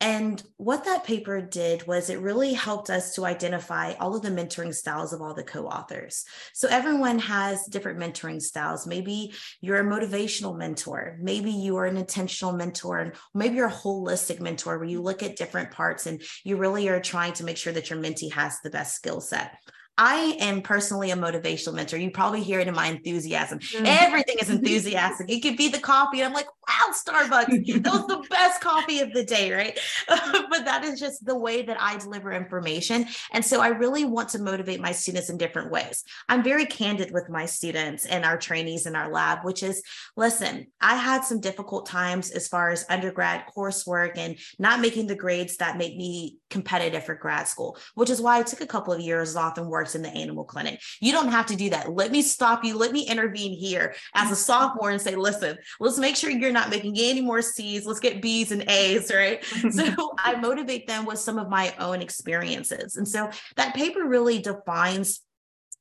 and 0.00 0.42
what 0.58 0.84
that 0.84 1.04
paper 1.04 1.40
did 1.40 1.86
was 1.86 2.10
it 2.10 2.20
really 2.20 2.52
helped 2.52 2.90
us 2.90 3.14
to 3.14 3.24
identify 3.24 3.94
all 3.94 4.14
of 4.14 4.20
the 4.20 4.28
mentoring 4.28 4.74
styles 4.74 5.14
of 5.14 5.22
all 5.22 5.32
the 5.32 5.42
co 5.42 5.66
authors. 5.66 6.26
So 6.52 6.68
everyone 6.68 7.18
has 7.20 7.64
different 7.66 7.98
mentoring 7.98 8.42
styles. 8.42 8.86
Maybe 8.86 9.32
you're 9.62 9.80
a 9.80 9.84
motivational 9.84 10.56
mentor, 10.56 11.16
maybe 11.20 11.50
you 11.50 11.78
are 11.78 11.86
an 11.86 11.96
intentional 11.96 12.52
mentor, 12.52 12.98
and 12.98 13.12
maybe 13.34 13.56
you're 13.56 13.68
a 13.68 13.72
holistic 13.72 14.38
mentor 14.38 14.78
where 14.78 14.88
you 14.88 15.00
look 15.00 15.22
at 15.22 15.36
different 15.36 15.70
parts 15.70 16.06
and 16.06 16.22
you 16.44 16.56
really 16.58 16.88
are 16.88 17.00
trying 17.00 17.32
to 17.34 17.44
make 17.44 17.56
sure 17.56 17.72
that 17.72 17.88
your 17.88 17.98
mentee 17.98 18.32
has 18.32 18.60
the 18.60 18.70
best 18.70 18.96
skill 18.96 19.22
set. 19.22 19.56
I 19.98 20.36
am 20.40 20.60
personally 20.60 21.10
a 21.10 21.16
motivational 21.16 21.72
mentor. 21.74 21.96
You 21.96 22.10
probably 22.10 22.42
hear 22.42 22.60
it 22.60 22.68
in 22.68 22.74
my 22.74 22.86
enthusiasm. 22.86 23.60
Mm. 23.60 23.84
Everything 23.86 24.36
is 24.40 24.50
enthusiastic. 24.56 25.30
it 25.30 25.40
could 25.40 25.56
be 25.56 25.68
the 25.68 25.78
coffee. 25.78 26.20
And 26.20 26.26
I'm 26.26 26.34
like, 26.34 26.48
wow, 26.68 26.92
Starbucks. 26.92 27.82
that 27.82 27.92
was 27.92 28.06
the 28.06 28.26
best 28.28 28.60
coffee 28.60 29.00
of 29.00 29.12
the 29.12 29.24
day, 29.24 29.52
right? 29.52 29.78
but 30.08 30.64
that 30.64 30.84
is 30.84 31.00
just 31.00 31.24
the 31.24 31.36
way 31.36 31.62
that 31.62 31.80
I 31.80 31.96
deliver 31.96 32.32
information. 32.32 33.06
And 33.32 33.44
so 33.44 33.60
I 33.60 33.68
really 33.68 34.04
want 34.04 34.30
to 34.30 34.38
motivate 34.38 34.80
my 34.80 34.92
students 34.92 35.30
in 35.30 35.38
different 35.38 35.70
ways. 35.70 36.04
I'm 36.28 36.42
very 36.42 36.66
candid 36.66 37.10
with 37.12 37.28
my 37.28 37.46
students 37.46 38.06
and 38.06 38.24
our 38.24 38.36
trainees 38.36 38.86
in 38.86 38.96
our 38.96 39.10
lab, 39.10 39.44
which 39.44 39.62
is 39.62 39.82
listen, 40.16 40.66
I 40.80 40.96
had 40.96 41.24
some 41.24 41.40
difficult 41.40 41.86
times 41.86 42.30
as 42.30 42.48
far 42.48 42.70
as 42.70 42.86
undergrad 42.88 43.44
coursework 43.56 44.16
and 44.16 44.38
not 44.58 44.80
making 44.80 45.06
the 45.06 45.14
grades 45.14 45.56
that 45.58 45.78
make 45.78 45.96
me 45.96 46.38
competitive 46.50 47.04
for 47.04 47.14
grad 47.14 47.48
school, 47.48 47.76
which 47.94 48.10
is 48.10 48.20
why 48.20 48.38
I 48.38 48.42
took 48.42 48.60
a 48.60 48.66
couple 48.66 48.92
of 48.92 49.00
years 49.00 49.36
off 49.36 49.58
and 49.58 49.68
worked 49.68 49.94
in 49.94 50.02
the 50.02 50.10
animal 50.10 50.44
clinic. 50.44 50.80
You 51.00 51.12
don't 51.12 51.28
have 51.28 51.46
to 51.46 51.56
do 51.56 51.70
that. 51.70 51.92
Let 51.92 52.12
me 52.12 52.22
stop 52.22 52.64
you. 52.64 52.76
Let 52.76 52.92
me 52.92 53.06
intervene 53.06 53.52
here 53.52 53.94
as 54.14 54.24
a 54.24 54.26
mm-hmm. 54.26 54.34
sophomore 54.34 54.90
and 54.90 55.00
say, 55.00 55.16
listen, 55.16 55.58
let's 55.80 55.98
make 55.98 56.16
sure 56.16 56.30
you're 56.30 56.52
not 56.52 56.70
making 56.70 56.94
any 56.98 57.20
more 57.20 57.42
C's. 57.42 57.86
Let's 57.86 58.00
get 58.00 58.22
B's 58.22 58.52
and 58.52 58.64
A's, 58.68 59.12
right? 59.12 59.44
so 59.70 59.84
I 60.18 60.36
motivate 60.36 60.86
them 60.86 61.04
with 61.04 61.18
some 61.18 61.38
of 61.38 61.48
my 61.48 61.74
own 61.78 62.02
experiences. 62.02 62.96
And 62.96 63.06
so 63.06 63.30
that 63.56 63.74
paper 63.74 64.04
really 64.04 64.40
defines 64.40 65.20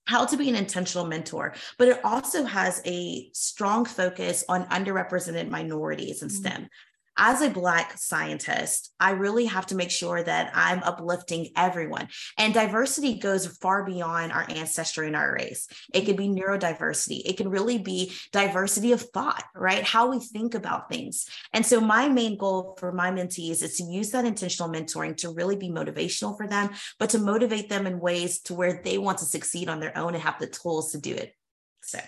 how 0.07 0.25
to 0.25 0.37
be 0.37 0.49
an 0.49 0.55
intentional 0.55 1.07
mentor, 1.07 1.55
but 1.77 1.87
it 1.87 1.99
also 2.03 2.43
has 2.43 2.81
a 2.85 3.29
strong 3.33 3.85
focus 3.85 4.43
on 4.47 4.65
underrepresented 4.65 5.49
minorities 5.49 6.21
in 6.21 6.29
mm-hmm. 6.29 6.37
STEM. 6.37 6.69
As 7.17 7.41
a 7.41 7.49
Black 7.49 7.97
scientist, 7.97 8.93
I 8.99 9.11
really 9.11 9.45
have 9.45 9.67
to 9.67 9.75
make 9.75 9.91
sure 9.91 10.21
that 10.21 10.51
I'm 10.53 10.83
uplifting 10.83 11.49
everyone. 11.55 12.09
And 12.37 12.53
diversity 12.53 13.19
goes 13.19 13.47
far 13.47 13.85
beyond 13.85 14.33
our 14.33 14.45
ancestry 14.49 15.07
and 15.07 15.15
our 15.15 15.33
race. 15.33 15.67
It 15.93 16.05
could 16.05 16.17
be 16.17 16.27
neurodiversity, 16.27 17.21
it 17.25 17.37
can 17.37 17.49
really 17.49 17.77
be 17.77 18.11
diversity 18.31 18.91
of 18.91 19.01
thought, 19.01 19.43
right? 19.55 19.83
How 19.83 20.09
we 20.09 20.19
think 20.19 20.55
about 20.55 20.89
things. 20.89 21.25
And 21.53 21.65
so, 21.65 21.79
my 21.79 22.09
main 22.09 22.37
goal 22.37 22.75
for 22.79 22.91
my 22.91 23.11
mentees 23.11 23.63
is 23.63 23.77
to 23.77 23.83
use 23.83 24.09
that 24.11 24.25
intentional 24.25 24.69
mentoring 24.69 25.15
to 25.17 25.29
really 25.29 25.55
be 25.55 25.69
motivational 25.69 26.35
for 26.35 26.47
them, 26.47 26.71
but 26.99 27.11
to 27.11 27.19
motivate 27.19 27.69
them 27.69 27.87
in 27.87 27.99
ways 27.99 28.39
to 28.41 28.53
where 28.53 28.81
they 28.83 28.97
want 28.97 29.19
to 29.19 29.25
succeed 29.25 29.69
on 29.69 29.79
their 29.79 29.97
own 29.97 30.15
and 30.15 30.23
have 30.23 30.39
the 30.39 30.47
tools 30.47 30.91
to 30.91 30.99
do 30.99 31.13
it. 31.13 31.33
So, 31.81 31.99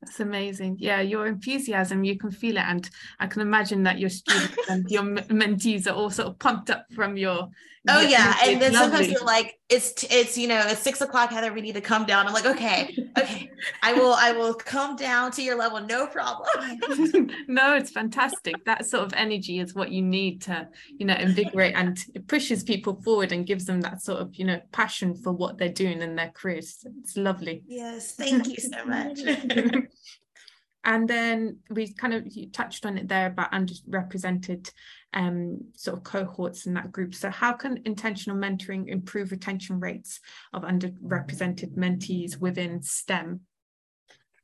that's 0.00 0.20
amazing. 0.20 0.76
Yeah, 0.78 1.00
your 1.00 1.26
enthusiasm, 1.26 2.04
you 2.04 2.16
can 2.16 2.30
feel 2.30 2.56
it. 2.56 2.64
And 2.64 2.88
I 3.18 3.26
can 3.26 3.42
imagine 3.42 3.82
that 3.82 3.98
your 3.98 4.08
students 4.08 4.56
and 4.68 4.90
your 4.90 5.02
mentees 5.02 5.86
are 5.86 5.94
all 5.94 6.10
sort 6.10 6.28
of 6.28 6.38
pumped 6.38 6.70
up 6.70 6.86
from 6.92 7.16
your. 7.16 7.48
Oh, 7.88 8.02
yeah. 8.02 8.36
And 8.44 8.60
then 8.60 8.74
sometimes 8.74 9.08
you're 9.08 9.24
like, 9.24 9.58
it's, 9.70 10.04
it's, 10.10 10.36
you 10.36 10.48
know, 10.48 10.62
it's 10.66 10.82
six 10.82 11.00
o'clock, 11.00 11.30
Heather, 11.30 11.52
we 11.52 11.62
need 11.62 11.76
to 11.76 11.80
come 11.80 12.04
down. 12.04 12.26
I'm 12.26 12.34
like, 12.34 12.44
okay, 12.44 12.94
okay, 13.16 13.50
I 13.82 13.94
will, 13.94 14.12
I 14.12 14.32
will 14.32 14.52
come 14.52 14.96
down 14.96 15.30
to 15.32 15.42
your 15.42 15.56
level. 15.56 15.80
No 15.80 16.06
problem. 16.06 17.30
no, 17.48 17.74
it's 17.74 17.90
fantastic. 17.90 18.64
That 18.66 18.84
sort 18.84 19.04
of 19.04 19.14
energy 19.14 19.60
is 19.60 19.74
what 19.74 19.90
you 19.90 20.02
need 20.02 20.42
to, 20.42 20.68
you 20.98 21.06
know, 21.06 21.14
invigorate 21.14 21.74
and 21.74 21.98
it 22.14 22.26
pushes 22.26 22.62
people 22.62 23.00
forward 23.02 23.32
and 23.32 23.46
gives 23.46 23.64
them 23.64 23.80
that 23.80 24.02
sort 24.02 24.20
of, 24.20 24.34
you 24.34 24.44
know, 24.44 24.60
passion 24.72 25.14
for 25.14 25.32
what 25.32 25.56
they're 25.56 25.70
doing 25.70 26.02
in 26.02 26.16
their 26.16 26.32
careers. 26.34 26.84
It's 27.00 27.16
lovely. 27.16 27.62
Yes. 27.66 28.14
Thank 28.14 28.46
you 28.46 28.56
so 28.56 28.84
much. 28.84 29.20
and 30.84 31.08
then 31.08 31.58
we 31.70 31.92
kind 31.92 32.14
of 32.14 32.26
you 32.26 32.50
touched 32.50 32.84
on 32.84 32.98
it 32.98 33.08
there 33.08 33.26
about 33.26 33.52
underrepresented 33.52 34.70
um, 35.14 35.58
sort 35.74 35.98
of 35.98 36.04
cohorts 36.04 36.66
in 36.66 36.74
that 36.74 36.92
group. 36.92 37.14
So 37.14 37.30
how 37.30 37.52
can 37.52 37.82
intentional 37.84 38.38
mentoring 38.38 38.88
improve 38.88 39.30
retention 39.30 39.80
rates 39.80 40.20
of 40.52 40.62
underrepresented 40.62 41.76
mentees 41.76 42.38
within 42.38 42.82
STEM? 42.82 43.40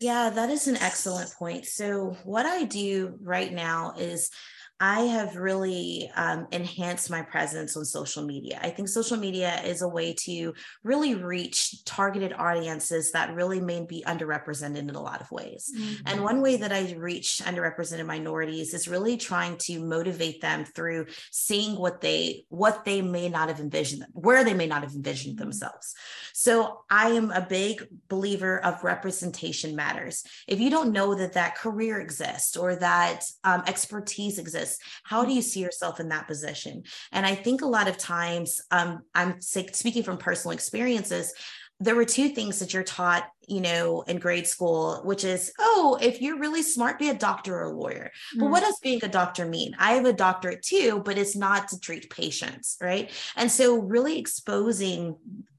Yeah, 0.00 0.28
that 0.30 0.50
is 0.50 0.68
an 0.68 0.76
excellent 0.76 1.30
point. 1.32 1.64
So 1.64 2.16
what 2.24 2.44
I 2.44 2.64
do 2.64 3.18
right 3.22 3.52
now 3.52 3.94
is 3.96 4.30
I 4.78 5.00
have 5.00 5.36
really 5.36 6.10
um, 6.16 6.48
enhanced 6.52 7.10
my 7.10 7.22
presence 7.22 7.76
on 7.76 7.84
social 7.86 8.24
media. 8.24 8.60
I 8.62 8.68
think 8.68 8.88
social 8.88 9.16
media 9.16 9.62
is 9.64 9.80
a 9.80 9.88
way 9.88 10.12
to 10.24 10.52
really 10.84 11.14
reach 11.14 11.82
targeted 11.84 12.34
audiences 12.34 13.12
that 13.12 13.34
really 13.34 13.60
may 13.60 13.86
be 13.86 14.04
underrepresented 14.06 14.76
in 14.76 14.90
a 14.90 15.00
lot 15.00 15.22
of 15.22 15.30
ways. 15.30 15.72
Mm-hmm. 15.74 15.94
And 16.06 16.22
one 16.22 16.42
way 16.42 16.56
that 16.58 16.72
I 16.72 16.94
reach 16.98 17.40
underrepresented 17.42 18.04
minorities 18.04 18.74
is 18.74 18.86
really 18.86 19.16
trying 19.16 19.56
to 19.58 19.80
motivate 19.80 20.42
them 20.42 20.66
through 20.66 21.06
seeing 21.30 21.76
what 21.78 22.02
they 22.02 22.44
what 22.50 22.84
they 22.84 23.00
may 23.00 23.30
not 23.30 23.48
have 23.48 23.60
envisioned, 23.60 24.04
where 24.12 24.44
they 24.44 24.54
may 24.54 24.66
not 24.66 24.82
have 24.82 24.92
envisioned 24.92 25.36
mm-hmm. 25.36 25.44
themselves. 25.44 25.94
So 26.34 26.82
I 26.90 27.10
am 27.10 27.30
a 27.30 27.40
big 27.40 27.86
believer 28.08 28.62
of 28.62 28.84
representation 28.84 29.74
matters. 29.74 30.22
If 30.46 30.60
you 30.60 30.68
don't 30.68 30.92
know 30.92 31.14
that 31.14 31.32
that 31.32 31.56
career 31.56 31.98
exists 31.98 32.58
or 32.58 32.76
that 32.76 33.24
um, 33.42 33.62
expertise 33.66 34.38
exists 34.38 34.65
how 35.04 35.24
do 35.24 35.32
you 35.32 35.42
see 35.42 35.60
yourself 35.60 36.00
in 36.00 36.08
that 36.08 36.26
position? 36.26 36.82
And 37.12 37.26
i 37.26 37.34
think 37.34 37.62
a 37.62 37.66
lot 37.66 37.88
of 37.88 37.96
times 37.96 38.60
um, 38.70 39.02
i'm 39.14 39.40
speaking 39.40 40.02
from 40.02 40.18
personal 40.18 40.54
experiences 40.54 41.32
there 41.78 41.94
were 41.94 42.06
two 42.06 42.30
things 42.30 42.58
that 42.58 42.72
you're 42.72 42.82
taught 42.82 43.28
you 43.46 43.60
know 43.60 44.02
in 44.02 44.18
grade 44.18 44.46
school 44.46 45.02
which 45.04 45.24
is 45.24 45.52
oh 45.58 45.98
if 46.00 46.22
you're 46.22 46.38
really 46.38 46.62
smart 46.62 46.98
be 46.98 47.10
a 47.10 47.14
doctor 47.14 47.58
or 47.58 47.64
a 47.64 47.70
lawyer. 47.70 48.10
Mm-hmm. 48.10 48.40
but 48.40 48.50
what 48.50 48.62
does 48.62 48.78
being 48.80 49.04
a 49.04 49.08
doctor 49.08 49.46
mean? 49.46 49.76
I 49.78 49.92
have 49.92 50.06
a 50.06 50.12
doctorate 50.12 50.62
too 50.62 51.02
but 51.04 51.18
it's 51.18 51.36
not 51.36 51.68
to 51.68 51.80
treat 51.80 52.10
patients 52.10 52.76
right? 52.80 53.10
And 53.36 53.50
so 53.50 53.78
really 53.78 54.18
exposing 54.18 55.16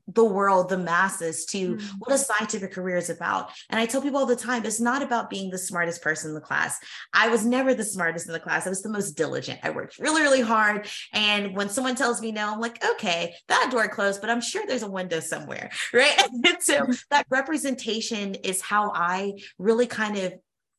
the 0.08 0.24
world, 0.24 0.70
the 0.70 0.78
masses 0.78 1.46
to 1.46 1.76
mm-hmm. 1.76 1.98
what 2.00 2.14
a 2.14 2.18
scientific 2.18 2.72
career 2.72 2.98
is 2.98 3.10
about. 3.10 3.52
And 3.70 3.80
I 3.80 3.86
tell 3.86 4.02
people 4.02 4.20
all 4.20 4.26
the 4.26 4.36
time, 4.36 4.66
it's 4.66 4.80
not 4.80 5.02
about 5.02 5.30
being 5.30 5.50
the 5.50 5.58
smartest 5.58 6.02
person 6.02 6.30
in 6.30 6.36
the 6.36 6.42
class. 6.42 6.80
I 7.14 7.28
was 7.28 7.46
never 7.46 7.74
the 7.74 7.84
smartest 7.84 8.28
in 8.28 8.34
the 8.34 8.40
class. 8.40 8.66
I 8.66 8.70
was 8.70 8.82
the 8.82 8.90
most 8.90 9.12
diligent. 9.12 9.60
I 9.64 9.70
worked 9.72 10.00
really, 10.00 10.22
really 10.22 10.42
hard. 10.42 10.88
And 11.14 11.56
when 11.56 11.70
someone 11.70 11.96
tells 11.96 12.22
me 12.22 12.32
no, 12.32 12.54
I'm 12.54 12.60
like, 12.60 12.84
okay, 12.94 13.36
that 13.50 13.70
door 13.72 13.88
closed, 13.88 14.22
but 14.22 14.30
I'm 14.30 14.42
sure 14.42 14.64
there's 14.66 14.84
a 14.84 14.90
window 14.90 15.20
somewhere. 15.20 15.72
Right. 15.94 16.22
and 16.32 16.58
so 16.60 16.86
that 17.10 17.26
representation 17.30 18.36
is 18.36 18.62
how 18.62 18.92
I 18.94 19.34
really 19.58 19.88
kind 19.88 20.18
of 20.18 20.34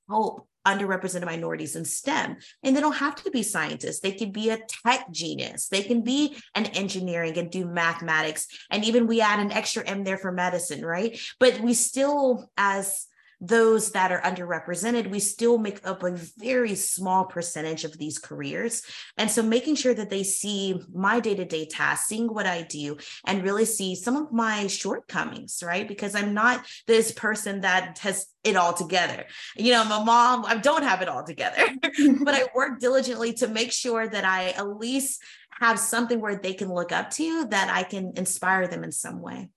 help 0.09 0.48
underrepresented 0.67 1.25
minorities 1.25 1.77
in 1.77 1.85
STEM. 1.85 2.37
And 2.63 2.77
they 2.77 2.81
don't 2.81 2.97
have 2.97 3.17
to 3.17 3.31
be 3.31 3.43
scientists. 3.43 4.01
They 4.01 4.13
could 4.13 4.33
be 4.33 4.51
a 4.51 4.61
tech 4.85 5.11
genius. 5.11 5.69
They 5.69 5.83
can 5.83 6.03
be 6.03 6.37
an 6.55 6.67
engineering 6.67 7.37
and 7.39 7.51
do 7.51 7.67
mathematics. 7.67 8.47
And 8.71 8.85
even 8.85 9.07
we 9.07 9.21
add 9.21 9.41
an 9.41 9.53
extra 9.53 9.85
M 9.85 10.05
there 10.05 10.19
for 10.19 10.33
medicine, 10.33 10.85
right? 10.85 11.19
But 11.41 11.61
we 11.61 11.75
still, 11.75 12.51
as 12.57 13.08
those 13.41 13.93
that 13.93 14.11
are 14.11 14.21
underrepresented, 14.23 15.11
we 15.11 15.21
still 15.21 15.59
make 15.59 15.87
up 15.87 16.03
a 16.03 16.17
very 16.39 16.75
small 16.75 17.25
percentage 17.25 17.85
of 17.85 17.97
these 17.97 18.19
careers. 18.19 18.83
And 19.17 19.31
so 19.31 19.43
making 19.43 19.77
sure 19.77 19.95
that 19.95 20.11
they 20.11 20.25
see 20.25 20.81
my 20.93 21.21
day 21.21 21.35
to 21.37 21.45
day 21.45 21.67
tasks, 21.67 22.09
seeing 22.09 22.27
what 22.33 22.47
I 22.47 22.63
do, 22.63 22.97
and 23.25 23.45
really 23.45 23.65
see 23.65 23.95
some 23.95 24.17
of 24.17 24.33
my 24.33 24.67
shortcomings, 24.67 25.63
right? 25.65 25.87
Because 25.87 26.15
I'm 26.15 26.35
not 26.35 26.67
this 26.87 27.13
person 27.13 27.61
that 27.61 27.99
has 27.99 28.27
it 28.43 28.57
all 28.57 28.73
together. 28.73 29.27
You 29.57 29.73
know, 29.73 29.83
a 29.83 30.05
mom, 30.05 30.45
I 30.45 30.57
don't 30.57 30.83
have 30.83 31.03
it 31.03 31.09
all 31.09 31.25
together, 31.25 31.65
but 32.25 32.35
I 32.35 32.47
work 32.55 32.81
diligently 32.81 33.35
to 33.35 33.49
make 33.49 33.73
sure 33.73 34.09
that 34.09 34.25
I 34.25 34.51
at 34.51 34.79
least 34.79 35.23
have 35.61 35.79
something 35.79 36.21
where 36.21 36.37
they 36.37 36.55
can 36.55 36.73
look 36.73 36.93
up 36.93 37.11
to 37.11 37.47
that 37.47 37.69
I 37.69 37.83
can 37.83 38.13
inspire 38.17 38.69
them 38.69 38.85
in 38.85 38.93
some 38.93 39.21
way. 39.21 39.51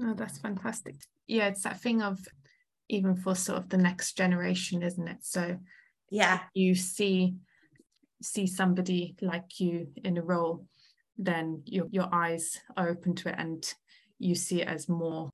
Oh, 0.00 0.14
that's 0.14 0.38
fantastic. 0.38 0.96
Yeah, 1.26 1.48
it's 1.48 1.62
that 1.62 1.80
thing 1.80 2.02
of 2.02 2.20
even 2.88 3.16
for 3.16 3.34
sort 3.34 3.58
of 3.58 3.68
the 3.68 3.76
next 3.76 4.16
generation 4.16 4.82
isn't 4.82 5.08
it? 5.08 5.18
So 5.20 5.58
yeah. 6.10 6.40
you 6.54 6.74
see 6.74 7.36
see 8.22 8.46
somebody 8.46 9.14
like 9.20 9.60
you 9.60 9.88
in 10.04 10.16
a 10.16 10.22
role 10.22 10.64
then 11.18 11.62
your 11.66 11.86
your 11.90 12.08
eyes 12.12 12.58
are 12.76 12.88
open 12.88 13.14
to 13.14 13.28
it 13.28 13.34
and 13.38 13.74
you 14.18 14.34
see 14.34 14.62
it 14.62 14.68
as 14.68 14.88
more 14.88 15.30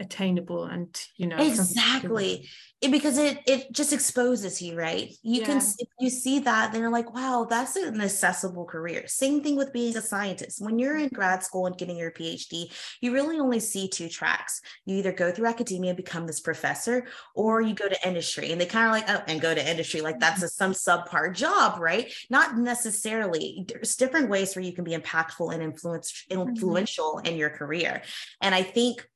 attainable 0.00 0.64
and 0.64 1.00
you 1.16 1.26
know 1.26 1.36
exactly. 1.38 2.48
it, 2.80 2.90
because 2.90 3.18
it 3.18 3.40
it 3.46 3.72
just 3.72 3.92
exposes 3.92 4.62
you 4.62 4.76
right? 4.76 5.10
You 5.22 5.40
yeah. 5.40 5.46
can 5.46 5.56
if 5.56 5.88
you 5.98 6.10
see 6.10 6.38
that 6.40 6.72
then 6.72 6.80
you're 6.80 6.90
like 6.90 7.12
wow 7.12 7.46
that's 7.48 7.76
an 7.76 8.00
accessible 8.00 8.64
career. 8.64 9.04
Same 9.06 9.42
thing 9.42 9.56
with 9.56 9.72
being 9.72 9.96
a 9.96 10.02
scientist. 10.02 10.62
When 10.62 10.78
you're 10.78 10.96
in 10.96 11.08
grad 11.08 11.42
school 11.42 11.66
and 11.66 11.76
getting 11.76 11.96
your 11.96 12.12
phd 12.12 12.72
you 13.00 13.12
really 13.12 13.40
only 13.40 13.60
see 13.60 13.88
two 13.88 14.08
tracks. 14.08 14.60
You 14.86 14.96
either 14.96 15.12
go 15.12 15.32
through 15.32 15.46
academia 15.46 15.90
and 15.90 15.96
become 15.96 16.26
this 16.26 16.40
professor 16.40 17.06
or 17.34 17.60
you 17.60 17.74
go 17.74 17.88
to 17.88 18.08
industry 18.08 18.52
and 18.52 18.60
they 18.60 18.66
kind 18.66 18.86
of 18.86 18.92
like 18.92 19.04
oh 19.08 19.24
and 19.26 19.40
go 19.40 19.54
to 19.54 19.70
industry. 19.70 20.00
Like 20.00 20.20
that's 20.20 20.42
a, 20.42 20.48
some 20.48 20.72
subpar 20.72 21.34
job 21.34 21.80
right? 21.80 22.12
Not 22.30 22.56
necessarily. 22.56 23.64
There's 23.66 23.96
different 23.96 24.30
ways 24.30 24.54
where 24.54 24.64
you 24.64 24.72
can 24.72 24.84
be 24.84 24.96
impactful 24.96 25.52
and 25.52 25.62
influence 25.62 26.24
mm-hmm. 26.30 26.48
influential 26.48 27.16
mm-hmm. 27.16 27.26
in 27.26 27.36
your 27.36 27.50
career. 27.50 28.02
And 28.40 28.54
i 28.54 28.62
think 28.62 29.06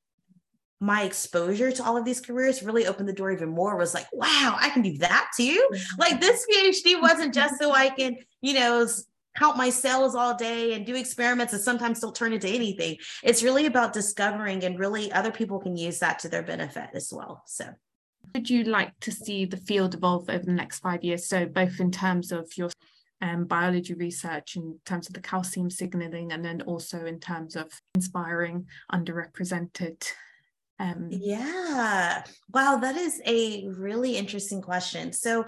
my 0.83 1.03
exposure 1.03 1.71
to 1.71 1.83
all 1.83 1.95
of 1.95 2.03
these 2.03 2.19
careers 2.19 2.61
really 2.61 2.85
opened 2.85 3.07
the 3.07 3.13
door 3.13 3.31
even 3.31 3.47
more 3.47 3.77
was 3.77 3.93
like 3.93 4.05
wow 4.11 4.57
i 4.59 4.69
can 4.69 4.81
do 4.81 4.97
that 4.97 5.29
too 5.35 5.69
like 5.97 6.19
this 6.19 6.45
phd 6.51 7.01
wasn't 7.01 7.33
just 7.33 7.57
so 7.57 7.71
i 7.71 7.89
can 7.89 8.17
you 8.41 8.53
know 8.53 8.85
count 9.37 9.57
my 9.57 9.69
cells 9.69 10.13
all 10.13 10.35
day 10.35 10.73
and 10.73 10.85
do 10.85 10.95
experiments 10.95 11.53
and 11.53 11.61
sometimes 11.61 11.99
don't 11.99 12.15
turn 12.15 12.33
into 12.33 12.47
anything. 12.47 12.97
It's 13.23 13.41
really 13.41 13.65
about 13.65 13.91
discovering 13.91 14.63
and 14.63 14.77
really 14.77 15.11
other 15.11 15.31
people 15.31 15.59
can 15.59 15.75
use 15.75 15.99
that 15.99 16.19
to 16.19 16.29
their 16.29 16.43
benefit 16.43 16.89
as 16.93 17.11
well. 17.11 17.41
So 17.47 17.65
would 18.35 18.49
you 18.49 18.65
like 18.65 18.91
to 19.01 19.11
see 19.11 19.45
the 19.45 19.57
field 19.57 19.95
evolve 19.95 20.29
over 20.29 20.45
the 20.45 20.51
next 20.51 20.79
five 20.79 21.03
years? 21.03 21.27
So 21.27 21.45
both 21.45 21.79
in 21.79 21.91
terms 21.91 22.31
of 22.31 22.51
your 22.57 22.69
um, 23.21 23.45
biology 23.45 23.93
research 23.93 24.55
in 24.55 24.79
terms 24.85 25.07
of 25.07 25.13
the 25.13 25.21
calcium 25.21 25.69
signaling 25.69 26.31
and 26.31 26.43
then 26.43 26.61
also 26.63 27.05
in 27.05 27.19
terms 27.19 27.55
of 27.55 27.71
inspiring 27.95 28.67
underrepresented 28.91 30.11
um, 30.79 31.09
yeah. 31.11 32.23
Wow 32.53 32.77
that 32.77 32.95
is 32.95 33.21
a 33.25 33.67
really 33.67 34.17
interesting 34.17 34.61
question. 34.61 35.13
So 35.13 35.45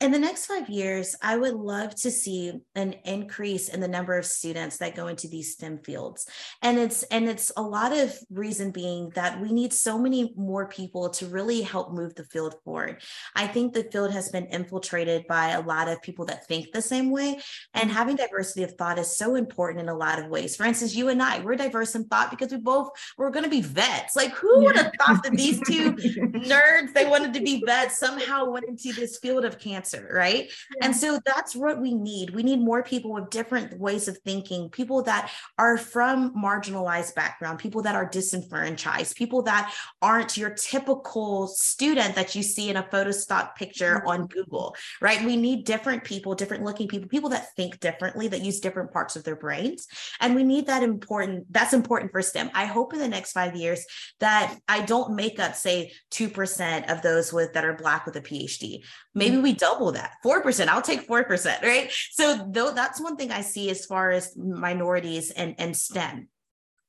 in 0.00 0.12
the 0.12 0.18
next 0.18 0.46
five 0.46 0.68
years, 0.68 1.16
I 1.20 1.36
would 1.36 1.54
love 1.54 1.92
to 1.96 2.10
see 2.10 2.52
an 2.76 2.94
increase 3.04 3.68
in 3.68 3.80
the 3.80 3.88
number 3.88 4.16
of 4.16 4.24
students 4.24 4.78
that 4.78 4.94
go 4.94 5.08
into 5.08 5.26
these 5.26 5.54
STEM 5.54 5.78
fields. 5.78 6.24
And 6.62 6.78
it's 6.78 7.02
and 7.04 7.28
it's 7.28 7.50
a 7.56 7.62
lot 7.62 7.92
of 7.92 8.16
reason 8.30 8.70
being 8.70 9.10
that 9.16 9.40
we 9.40 9.52
need 9.52 9.72
so 9.72 9.98
many 9.98 10.32
more 10.36 10.68
people 10.68 11.10
to 11.10 11.26
really 11.26 11.62
help 11.62 11.92
move 11.92 12.14
the 12.14 12.22
field 12.24 12.54
forward. 12.64 13.02
I 13.34 13.48
think 13.48 13.72
the 13.72 13.88
field 13.90 14.12
has 14.12 14.28
been 14.28 14.46
infiltrated 14.46 15.26
by 15.26 15.50
a 15.50 15.62
lot 15.62 15.88
of 15.88 16.00
people 16.00 16.26
that 16.26 16.46
think 16.46 16.70
the 16.70 16.82
same 16.82 17.10
way. 17.10 17.40
And 17.74 17.90
having 17.90 18.14
diversity 18.14 18.62
of 18.62 18.72
thought 18.74 19.00
is 19.00 19.16
so 19.16 19.34
important 19.34 19.80
in 19.80 19.88
a 19.88 19.96
lot 19.96 20.20
of 20.20 20.28
ways. 20.28 20.54
For 20.54 20.64
instance, 20.64 20.94
you 20.94 21.08
and 21.08 21.20
I, 21.20 21.40
we're 21.40 21.56
diverse 21.56 21.96
in 21.96 22.04
thought 22.04 22.30
because 22.30 22.52
we 22.52 22.58
both 22.58 22.90
we're 23.16 23.30
going 23.30 23.44
to 23.44 23.50
be 23.50 23.62
vets. 23.62 24.14
Like 24.14 24.30
who 24.30 24.62
would 24.62 24.76
have 24.76 24.92
thought 25.04 25.24
that 25.24 25.32
these 25.32 25.60
two 25.66 25.92
nerds, 25.94 26.92
they 26.92 27.06
wanted 27.06 27.34
to 27.34 27.40
be 27.40 27.64
vets, 27.66 27.98
somehow 27.98 28.48
went 28.48 28.66
into 28.66 28.92
this 28.92 29.18
field 29.18 29.44
of 29.44 29.58
cancer? 29.58 29.87
Answer, 29.88 30.08
right? 30.12 30.50
Yeah. 30.76 30.86
And 30.86 30.96
so 30.96 31.18
that's 31.24 31.54
what 31.54 31.80
we 31.80 31.94
need. 31.94 32.30
We 32.30 32.42
need 32.42 32.60
more 32.60 32.82
people 32.82 33.12
with 33.12 33.30
different 33.30 33.78
ways 33.78 34.08
of 34.08 34.18
thinking, 34.18 34.70
people 34.70 35.02
that 35.04 35.30
are 35.58 35.76
from 35.78 36.34
marginalized 36.34 37.14
background, 37.14 37.58
people 37.58 37.82
that 37.82 37.94
are 37.94 38.08
disenfranchised, 38.08 39.16
people 39.16 39.42
that 39.42 39.72
aren't 40.02 40.36
your 40.36 40.50
typical 40.50 41.48
student 41.48 42.14
that 42.14 42.34
you 42.34 42.42
see 42.42 42.70
in 42.70 42.76
a 42.76 42.88
photo 42.90 43.10
stock 43.10 43.56
picture 43.56 43.96
mm-hmm. 43.96 44.08
on 44.08 44.26
Google, 44.26 44.74
right? 45.00 45.24
We 45.24 45.36
need 45.36 45.64
different 45.64 46.04
people, 46.04 46.34
different 46.34 46.64
looking 46.64 46.88
people, 46.88 47.08
people 47.08 47.30
that 47.30 47.54
think 47.54 47.80
differently, 47.80 48.28
that 48.28 48.42
use 48.42 48.60
different 48.60 48.92
parts 48.92 49.16
of 49.16 49.24
their 49.24 49.36
brains. 49.36 49.86
And 50.20 50.34
we 50.34 50.44
need 50.44 50.66
that 50.66 50.82
important, 50.82 51.52
that's 51.52 51.72
important 51.72 52.12
for 52.12 52.22
STEM. 52.22 52.50
I 52.54 52.66
hope 52.66 52.92
in 52.92 52.98
the 52.98 53.08
next 53.08 53.32
five 53.32 53.56
years 53.56 53.84
that 54.20 54.56
I 54.68 54.82
don't 54.82 55.14
make 55.14 55.38
up, 55.38 55.54
say, 55.54 55.92
2% 56.12 56.90
of 56.90 57.02
those 57.02 57.32
with 57.32 57.52
that 57.54 57.64
are 57.64 57.74
Black 57.74 58.06
with 58.06 58.16
a 58.16 58.20
PhD. 58.20 58.82
Maybe 59.14 59.34
mm-hmm. 59.34 59.42
we 59.42 59.52
double 59.54 59.77
double 59.78 59.92
that 59.92 60.12
4% 60.24 60.68
i'll 60.68 60.82
take 60.82 61.08
4% 61.08 61.62
right? 61.62 61.92
So 62.12 62.46
though 62.50 62.72
that's 62.72 63.00
one 63.00 63.16
thing 63.16 63.30
i 63.30 63.40
see 63.40 63.70
as 63.70 63.86
far 63.86 64.10
as 64.10 64.36
minorities 64.36 65.30
and 65.30 65.54
and 65.58 65.76
stem. 65.76 66.28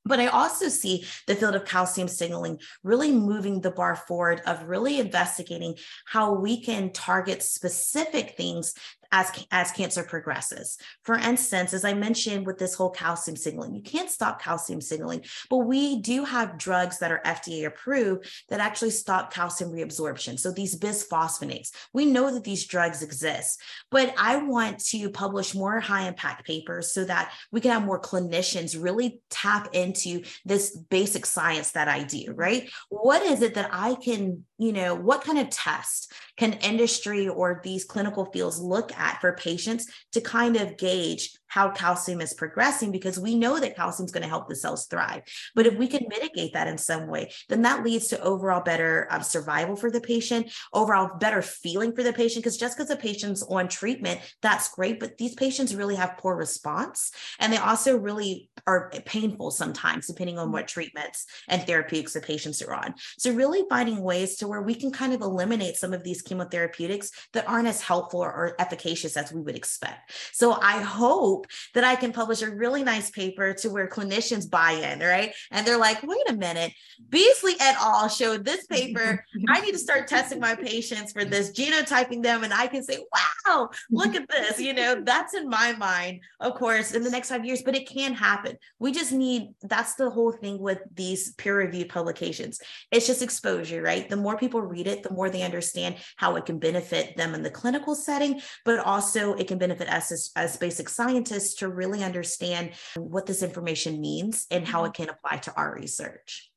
But 0.05 0.19
I 0.19 0.27
also 0.27 0.69
see 0.69 1.05
the 1.27 1.35
field 1.35 1.55
of 1.55 1.65
calcium 1.65 2.07
signaling 2.07 2.59
really 2.83 3.11
moving 3.11 3.61
the 3.61 3.69
bar 3.69 3.95
forward 3.95 4.41
of 4.45 4.63
really 4.63 4.99
investigating 4.99 5.75
how 6.05 6.33
we 6.33 6.61
can 6.61 6.91
target 6.91 7.43
specific 7.43 8.35
things 8.35 8.73
as, 9.11 9.31
as 9.51 9.71
cancer 9.71 10.03
progresses. 10.03 10.77
For 11.03 11.15
instance, 11.15 11.73
as 11.73 11.83
I 11.83 11.93
mentioned 11.93 12.45
with 12.45 12.57
this 12.57 12.75
whole 12.75 12.89
calcium 12.89 13.35
signaling, 13.35 13.73
you 13.73 13.81
can't 13.81 14.09
stop 14.09 14.41
calcium 14.41 14.81
signaling, 14.81 15.23
but 15.49 15.59
we 15.59 16.01
do 16.01 16.25
have 16.25 16.57
drugs 16.57 16.99
that 16.99 17.11
are 17.11 17.21
FDA 17.25 17.65
approved 17.65 18.29
that 18.49 18.59
actually 18.59 18.91
stop 18.91 19.33
calcium 19.33 19.71
reabsorption. 19.71 20.39
So 20.39 20.51
these 20.51 20.77
bisphosphonates, 20.79 21.71
we 21.93 22.05
know 22.05 22.31
that 22.33 22.43
these 22.43 22.67
drugs 22.67 23.01
exist, 23.01 23.61
but 23.91 24.13
I 24.17 24.37
want 24.37 24.79
to 24.87 25.09
publish 25.09 25.55
more 25.55 25.79
high 25.79 26.07
impact 26.07 26.45
papers 26.45 26.93
so 26.93 27.03
that 27.05 27.33
we 27.51 27.61
can 27.61 27.71
have 27.71 27.85
more 27.85 28.01
clinicians 28.01 28.81
really 28.81 29.21
tap 29.29 29.69
into 29.73 30.23
this 30.45 30.75
basic 30.75 31.25
science 31.25 31.71
that 31.71 31.87
I 31.87 32.03
do, 32.03 32.17
mm-hmm. 32.17 32.35
right? 32.35 32.69
What 32.89 33.21
is 33.23 33.41
it 33.41 33.55
that 33.55 33.69
I 33.71 33.95
can, 33.95 34.45
you 34.57 34.73
know, 34.73 34.95
what 34.95 35.23
kind 35.23 35.39
of 35.39 35.49
test 35.49 36.13
can 36.37 36.53
industry 36.53 37.27
or 37.27 37.61
these 37.63 37.85
clinical 37.85 38.25
fields 38.25 38.59
look 38.59 38.91
at 38.99 39.19
for 39.21 39.33
patients 39.33 39.91
to 40.11 40.21
kind 40.21 40.55
of 40.57 40.77
gauge 40.77 41.31
how 41.49 41.71
calcium 41.71 42.21
is 42.21 42.33
progressing 42.33 42.91
because 42.91 43.19
we 43.19 43.35
know 43.35 43.59
that 43.59 43.75
calcium 43.75 44.05
is 44.05 44.11
going 44.11 44.23
to 44.23 44.29
help 44.29 44.47
the 44.47 44.55
cells 44.55 44.85
thrive. 44.85 45.23
But 45.55 45.67
if 45.67 45.75
we 45.75 45.87
can 45.87 46.05
mitigate 46.07 46.53
that 46.53 46.67
in 46.67 46.77
some 46.77 47.07
way, 47.07 47.31
then 47.49 47.63
that 47.63 47.83
leads 47.83 48.07
to 48.07 48.21
overall 48.21 48.61
better 48.61 49.07
um, 49.11 49.23
survival 49.23 49.75
for 49.75 49.91
the 49.91 50.01
patient, 50.01 50.51
overall 50.73 51.17
better 51.17 51.41
feeling 51.41 51.93
for 51.93 52.03
the 52.03 52.13
patient. 52.13 52.43
Because 52.43 52.57
just 52.57 52.77
because 52.77 52.89
the 52.89 52.95
patient's 52.95 53.43
on 53.43 53.67
treatment, 53.67 54.21
that's 54.41 54.69
great. 54.69 54.99
But 54.99 55.17
these 55.17 55.35
patients 55.35 55.75
really 55.75 55.95
have 55.95 56.17
poor 56.17 56.35
response. 56.35 57.11
And 57.39 57.51
they 57.51 57.57
also 57.57 57.97
really 57.97 58.49
are 58.67 58.91
painful 59.05 59.51
sometimes, 59.51 60.07
depending 60.07 60.39
on 60.39 60.51
what 60.51 60.67
treatments 60.67 61.25
and 61.47 61.61
therapeutics 61.63 62.13
the 62.13 62.21
patients 62.21 62.61
are 62.61 62.73
on. 62.73 62.95
So, 63.17 63.33
really 63.33 63.63
finding 63.69 64.01
ways 64.01 64.37
to 64.37 64.47
where 64.47 64.61
we 64.61 64.75
can 64.75 64.91
kind 64.91 65.13
of 65.13 65.21
eliminate 65.21 65.75
some 65.75 65.93
of 65.93 66.03
these 66.03 66.23
chemotherapeutics 66.23 67.09
that 67.33 67.47
aren't 67.47 67.67
as 67.67 67.81
helpful 67.81 68.21
or 68.21 68.55
efficacious 68.59 69.17
as 69.17 69.33
we 69.33 69.41
would 69.41 69.55
expect. 69.55 70.13
So, 70.33 70.53
I 70.53 70.81
hope 70.81 71.38
hope 71.39 71.47
that 71.73 71.83
I 71.83 71.95
can 71.95 72.11
publish 72.11 72.41
a 72.41 72.49
really 72.49 72.83
nice 72.83 73.09
paper 73.09 73.53
to 73.53 73.69
where 73.69 73.87
clinicians 73.87 74.49
buy 74.49 74.71
in, 74.71 74.99
right? 74.99 75.33
And 75.51 75.65
they're 75.65 75.77
like, 75.77 76.03
wait 76.03 76.29
a 76.29 76.33
minute, 76.33 76.73
Beasley 77.09 77.53
et 77.59 77.75
al. 77.79 78.09
showed 78.09 78.45
this 78.45 78.65
paper. 78.67 79.23
I 79.49 79.61
need 79.61 79.71
to 79.71 79.77
start 79.77 80.07
testing 80.07 80.39
my 80.39 80.55
patients 80.55 81.11
for 81.11 81.25
this, 81.25 81.51
genotyping 81.51 82.23
them, 82.23 82.43
and 82.43 82.53
I 82.53 82.67
can 82.67 82.83
say, 82.83 82.99
wow, 83.47 83.69
look 83.89 84.15
at 84.15 84.27
this. 84.29 84.59
You 84.59 84.73
know, 84.73 85.01
that's 85.03 85.33
in 85.33 85.49
my 85.49 85.73
mind, 85.73 86.21
of 86.39 86.55
course, 86.55 86.93
in 86.93 87.03
the 87.03 87.09
next 87.09 87.29
five 87.29 87.45
years, 87.45 87.61
but 87.61 87.75
it 87.75 87.89
can 87.89 88.13
happen. 88.13 88.57
We 88.79 88.91
just 88.91 89.11
need 89.11 89.49
that's 89.63 89.95
the 89.95 90.09
whole 90.09 90.31
thing 90.31 90.59
with 90.59 90.79
these 90.93 91.33
peer 91.33 91.57
reviewed 91.57 91.89
publications. 91.89 92.59
It's 92.91 93.07
just 93.07 93.21
exposure, 93.21 93.81
right? 93.81 94.09
The 94.09 94.17
more 94.17 94.37
people 94.37 94.61
read 94.61 94.87
it, 94.87 95.03
the 95.03 95.13
more 95.13 95.29
they 95.29 95.43
understand 95.43 95.95
how 96.17 96.35
it 96.35 96.45
can 96.45 96.59
benefit 96.59 97.15
them 97.17 97.33
in 97.33 97.43
the 97.43 97.49
clinical 97.49 97.95
setting, 97.95 98.41
but 98.65 98.79
also 98.79 99.33
it 99.33 99.47
can 99.47 99.57
benefit 99.57 99.89
us 99.89 100.11
as, 100.11 100.31
as 100.35 100.57
basic 100.57 100.89
scientists 100.89 101.28
scientists 101.29 101.55
to 101.55 101.69
really 101.69 102.03
understand 102.03 102.71
what 102.95 103.25
this 103.25 103.43
information 103.43 104.01
means 104.01 104.47
and 104.51 104.67
how 104.67 104.83
it 104.83 104.89
mm-hmm. 104.89 105.03
can 105.03 105.09
apply 105.09 105.37
to 105.37 105.53
our 105.55 105.73
research. 105.75 106.51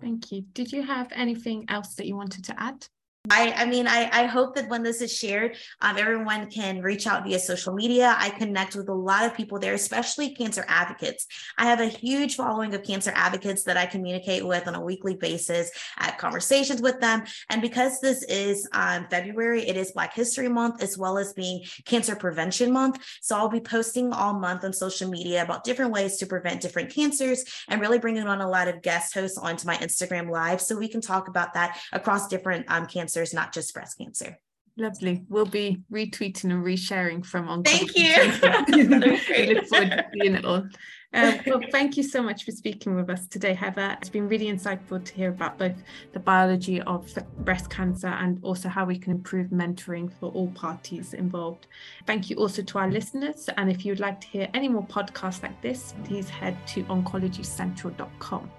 Thank 0.00 0.32
you. 0.32 0.42
Did 0.52 0.72
you 0.72 0.82
have 0.82 1.08
anything 1.12 1.66
else 1.68 1.94
that 1.94 2.06
you 2.06 2.16
wanted 2.16 2.44
to 2.44 2.60
add? 2.60 2.86
I, 3.30 3.52
I 3.56 3.66
mean, 3.66 3.86
I, 3.86 4.10
I 4.12 4.26
hope 4.26 4.56
that 4.56 4.68
when 4.68 4.82
this 4.82 5.00
is 5.00 5.16
shared, 5.16 5.56
um, 5.80 5.96
everyone 5.96 6.50
can 6.50 6.82
reach 6.82 7.06
out 7.06 7.22
via 7.22 7.38
social 7.38 7.72
media. 7.72 8.16
I 8.18 8.30
connect 8.30 8.74
with 8.74 8.88
a 8.88 8.94
lot 8.94 9.24
of 9.24 9.32
people 9.32 9.60
there, 9.60 9.74
especially 9.74 10.34
cancer 10.34 10.64
advocates. 10.66 11.28
I 11.56 11.66
have 11.66 11.78
a 11.78 11.86
huge 11.86 12.34
following 12.34 12.74
of 12.74 12.82
cancer 12.82 13.12
advocates 13.14 13.62
that 13.64 13.76
I 13.76 13.86
communicate 13.86 14.44
with 14.44 14.66
on 14.66 14.74
a 14.74 14.82
weekly 14.82 15.14
basis. 15.14 15.70
I 15.98 16.06
have 16.06 16.18
conversations 16.18 16.82
with 16.82 16.98
them. 16.98 17.22
And 17.48 17.62
because 17.62 18.00
this 18.00 18.24
is 18.24 18.68
um, 18.72 19.06
February, 19.08 19.68
it 19.68 19.76
is 19.76 19.92
Black 19.92 20.14
History 20.14 20.48
Month, 20.48 20.82
as 20.82 20.98
well 20.98 21.16
as 21.16 21.32
being 21.32 21.62
Cancer 21.84 22.16
Prevention 22.16 22.72
Month. 22.72 22.98
So 23.20 23.36
I'll 23.36 23.48
be 23.48 23.60
posting 23.60 24.12
all 24.12 24.34
month 24.34 24.64
on 24.64 24.72
social 24.72 25.08
media 25.08 25.44
about 25.44 25.62
different 25.62 25.92
ways 25.92 26.16
to 26.16 26.26
prevent 26.26 26.60
different 26.60 26.90
cancers 26.90 27.44
and 27.68 27.80
really 27.80 28.00
bringing 28.00 28.26
on 28.26 28.40
a 28.40 28.48
lot 28.48 28.66
of 28.66 28.82
guest 28.82 29.14
hosts 29.14 29.38
onto 29.38 29.64
my 29.64 29.76
Instagram 29.76 30.28
Live 30.28 30.60
so 30.60 30.76
we 30.76 30.88
can 30.88 31.00
talk 31.00 31.28
about 31.28 31.54
that 31.54 31.78
across 31.92 32.26
different 32.26 32.66
um, 32.68 32.84
cancer 32.86 33.11
cancers, 33.12 33.34
not 33.34 33.52
just 33.52 33.74
breast 33.74 33.98
cancer. 33.98 34.38
Lovely. 34.78 35.22
We'll 35.28 35.44
be 35.44 35.82
retweeting 35.92 36.44
and 36.44 36.64
resharing 36.64 37.24
from 37.24 37.46
on. 37.46 37.62
Thank 37.62 37.94
you. 37.94 38.14
we 38.72 38.84
look 38.84 39.20
forward 39.20 39.60
to 39.60 40.06
seeing 40.14 40.34
it 40.34 40.46
all. 40.46 40.66
Um, 41.14 41.40
well, 41.46 41.60
thank 41.70 41.98
you 41.98 42.02
so 42.02 42.22
much 42.22 42.44
for 42.44 42.52
speaking 42.52 42.94
with 42.94 43.10
us 43.10 43.28
today, 43.28 43.52
Heather. 43.52 43.98
It's 44.00 44.08
been 44.08 44.28
really 44.28 44.46
insightful 44.46 45.04
to 45.04 45.14
hear 45.14 45.28
about 45.28 45.58
both 45.58 45.74
the 46.14 46.20
biology 46.20 46.80
of 46.80 47.06
breast 47.40 47.68
cancer 47.68 48.06
and 48.06 48.38
also 48.42 48.70
how 48.70 48.86
we 48.86 48.98
can 48.98 49.12
improve 49.12 49.48
mentoring 49.48 50.10
for 50.18 50.30
all 50.30 50.48
parties 50.52 51.12
involved. 51.12 51.66
Thank 52.06 52.30
you 52.30 52.36
also 52.36 52.62
to 52.62 52.78
our 52.78 52.90
listeners. 52.90 53.50
And 53.58 53.70
if 53.70 53.84
you'd 53.84 54.00
like 54.00 54.22
to 54.22 54.26
hear 54.28 54.48
any 54.54 54.68
more 54.68 54.86
podcasts 54.86 55.42
like 55.42 55.60
this, 55.60 55.94
please 56.04 56.30
head 56.30 56.56
to 56.68 56.82
oncologyscentral.com. 56.84 58.50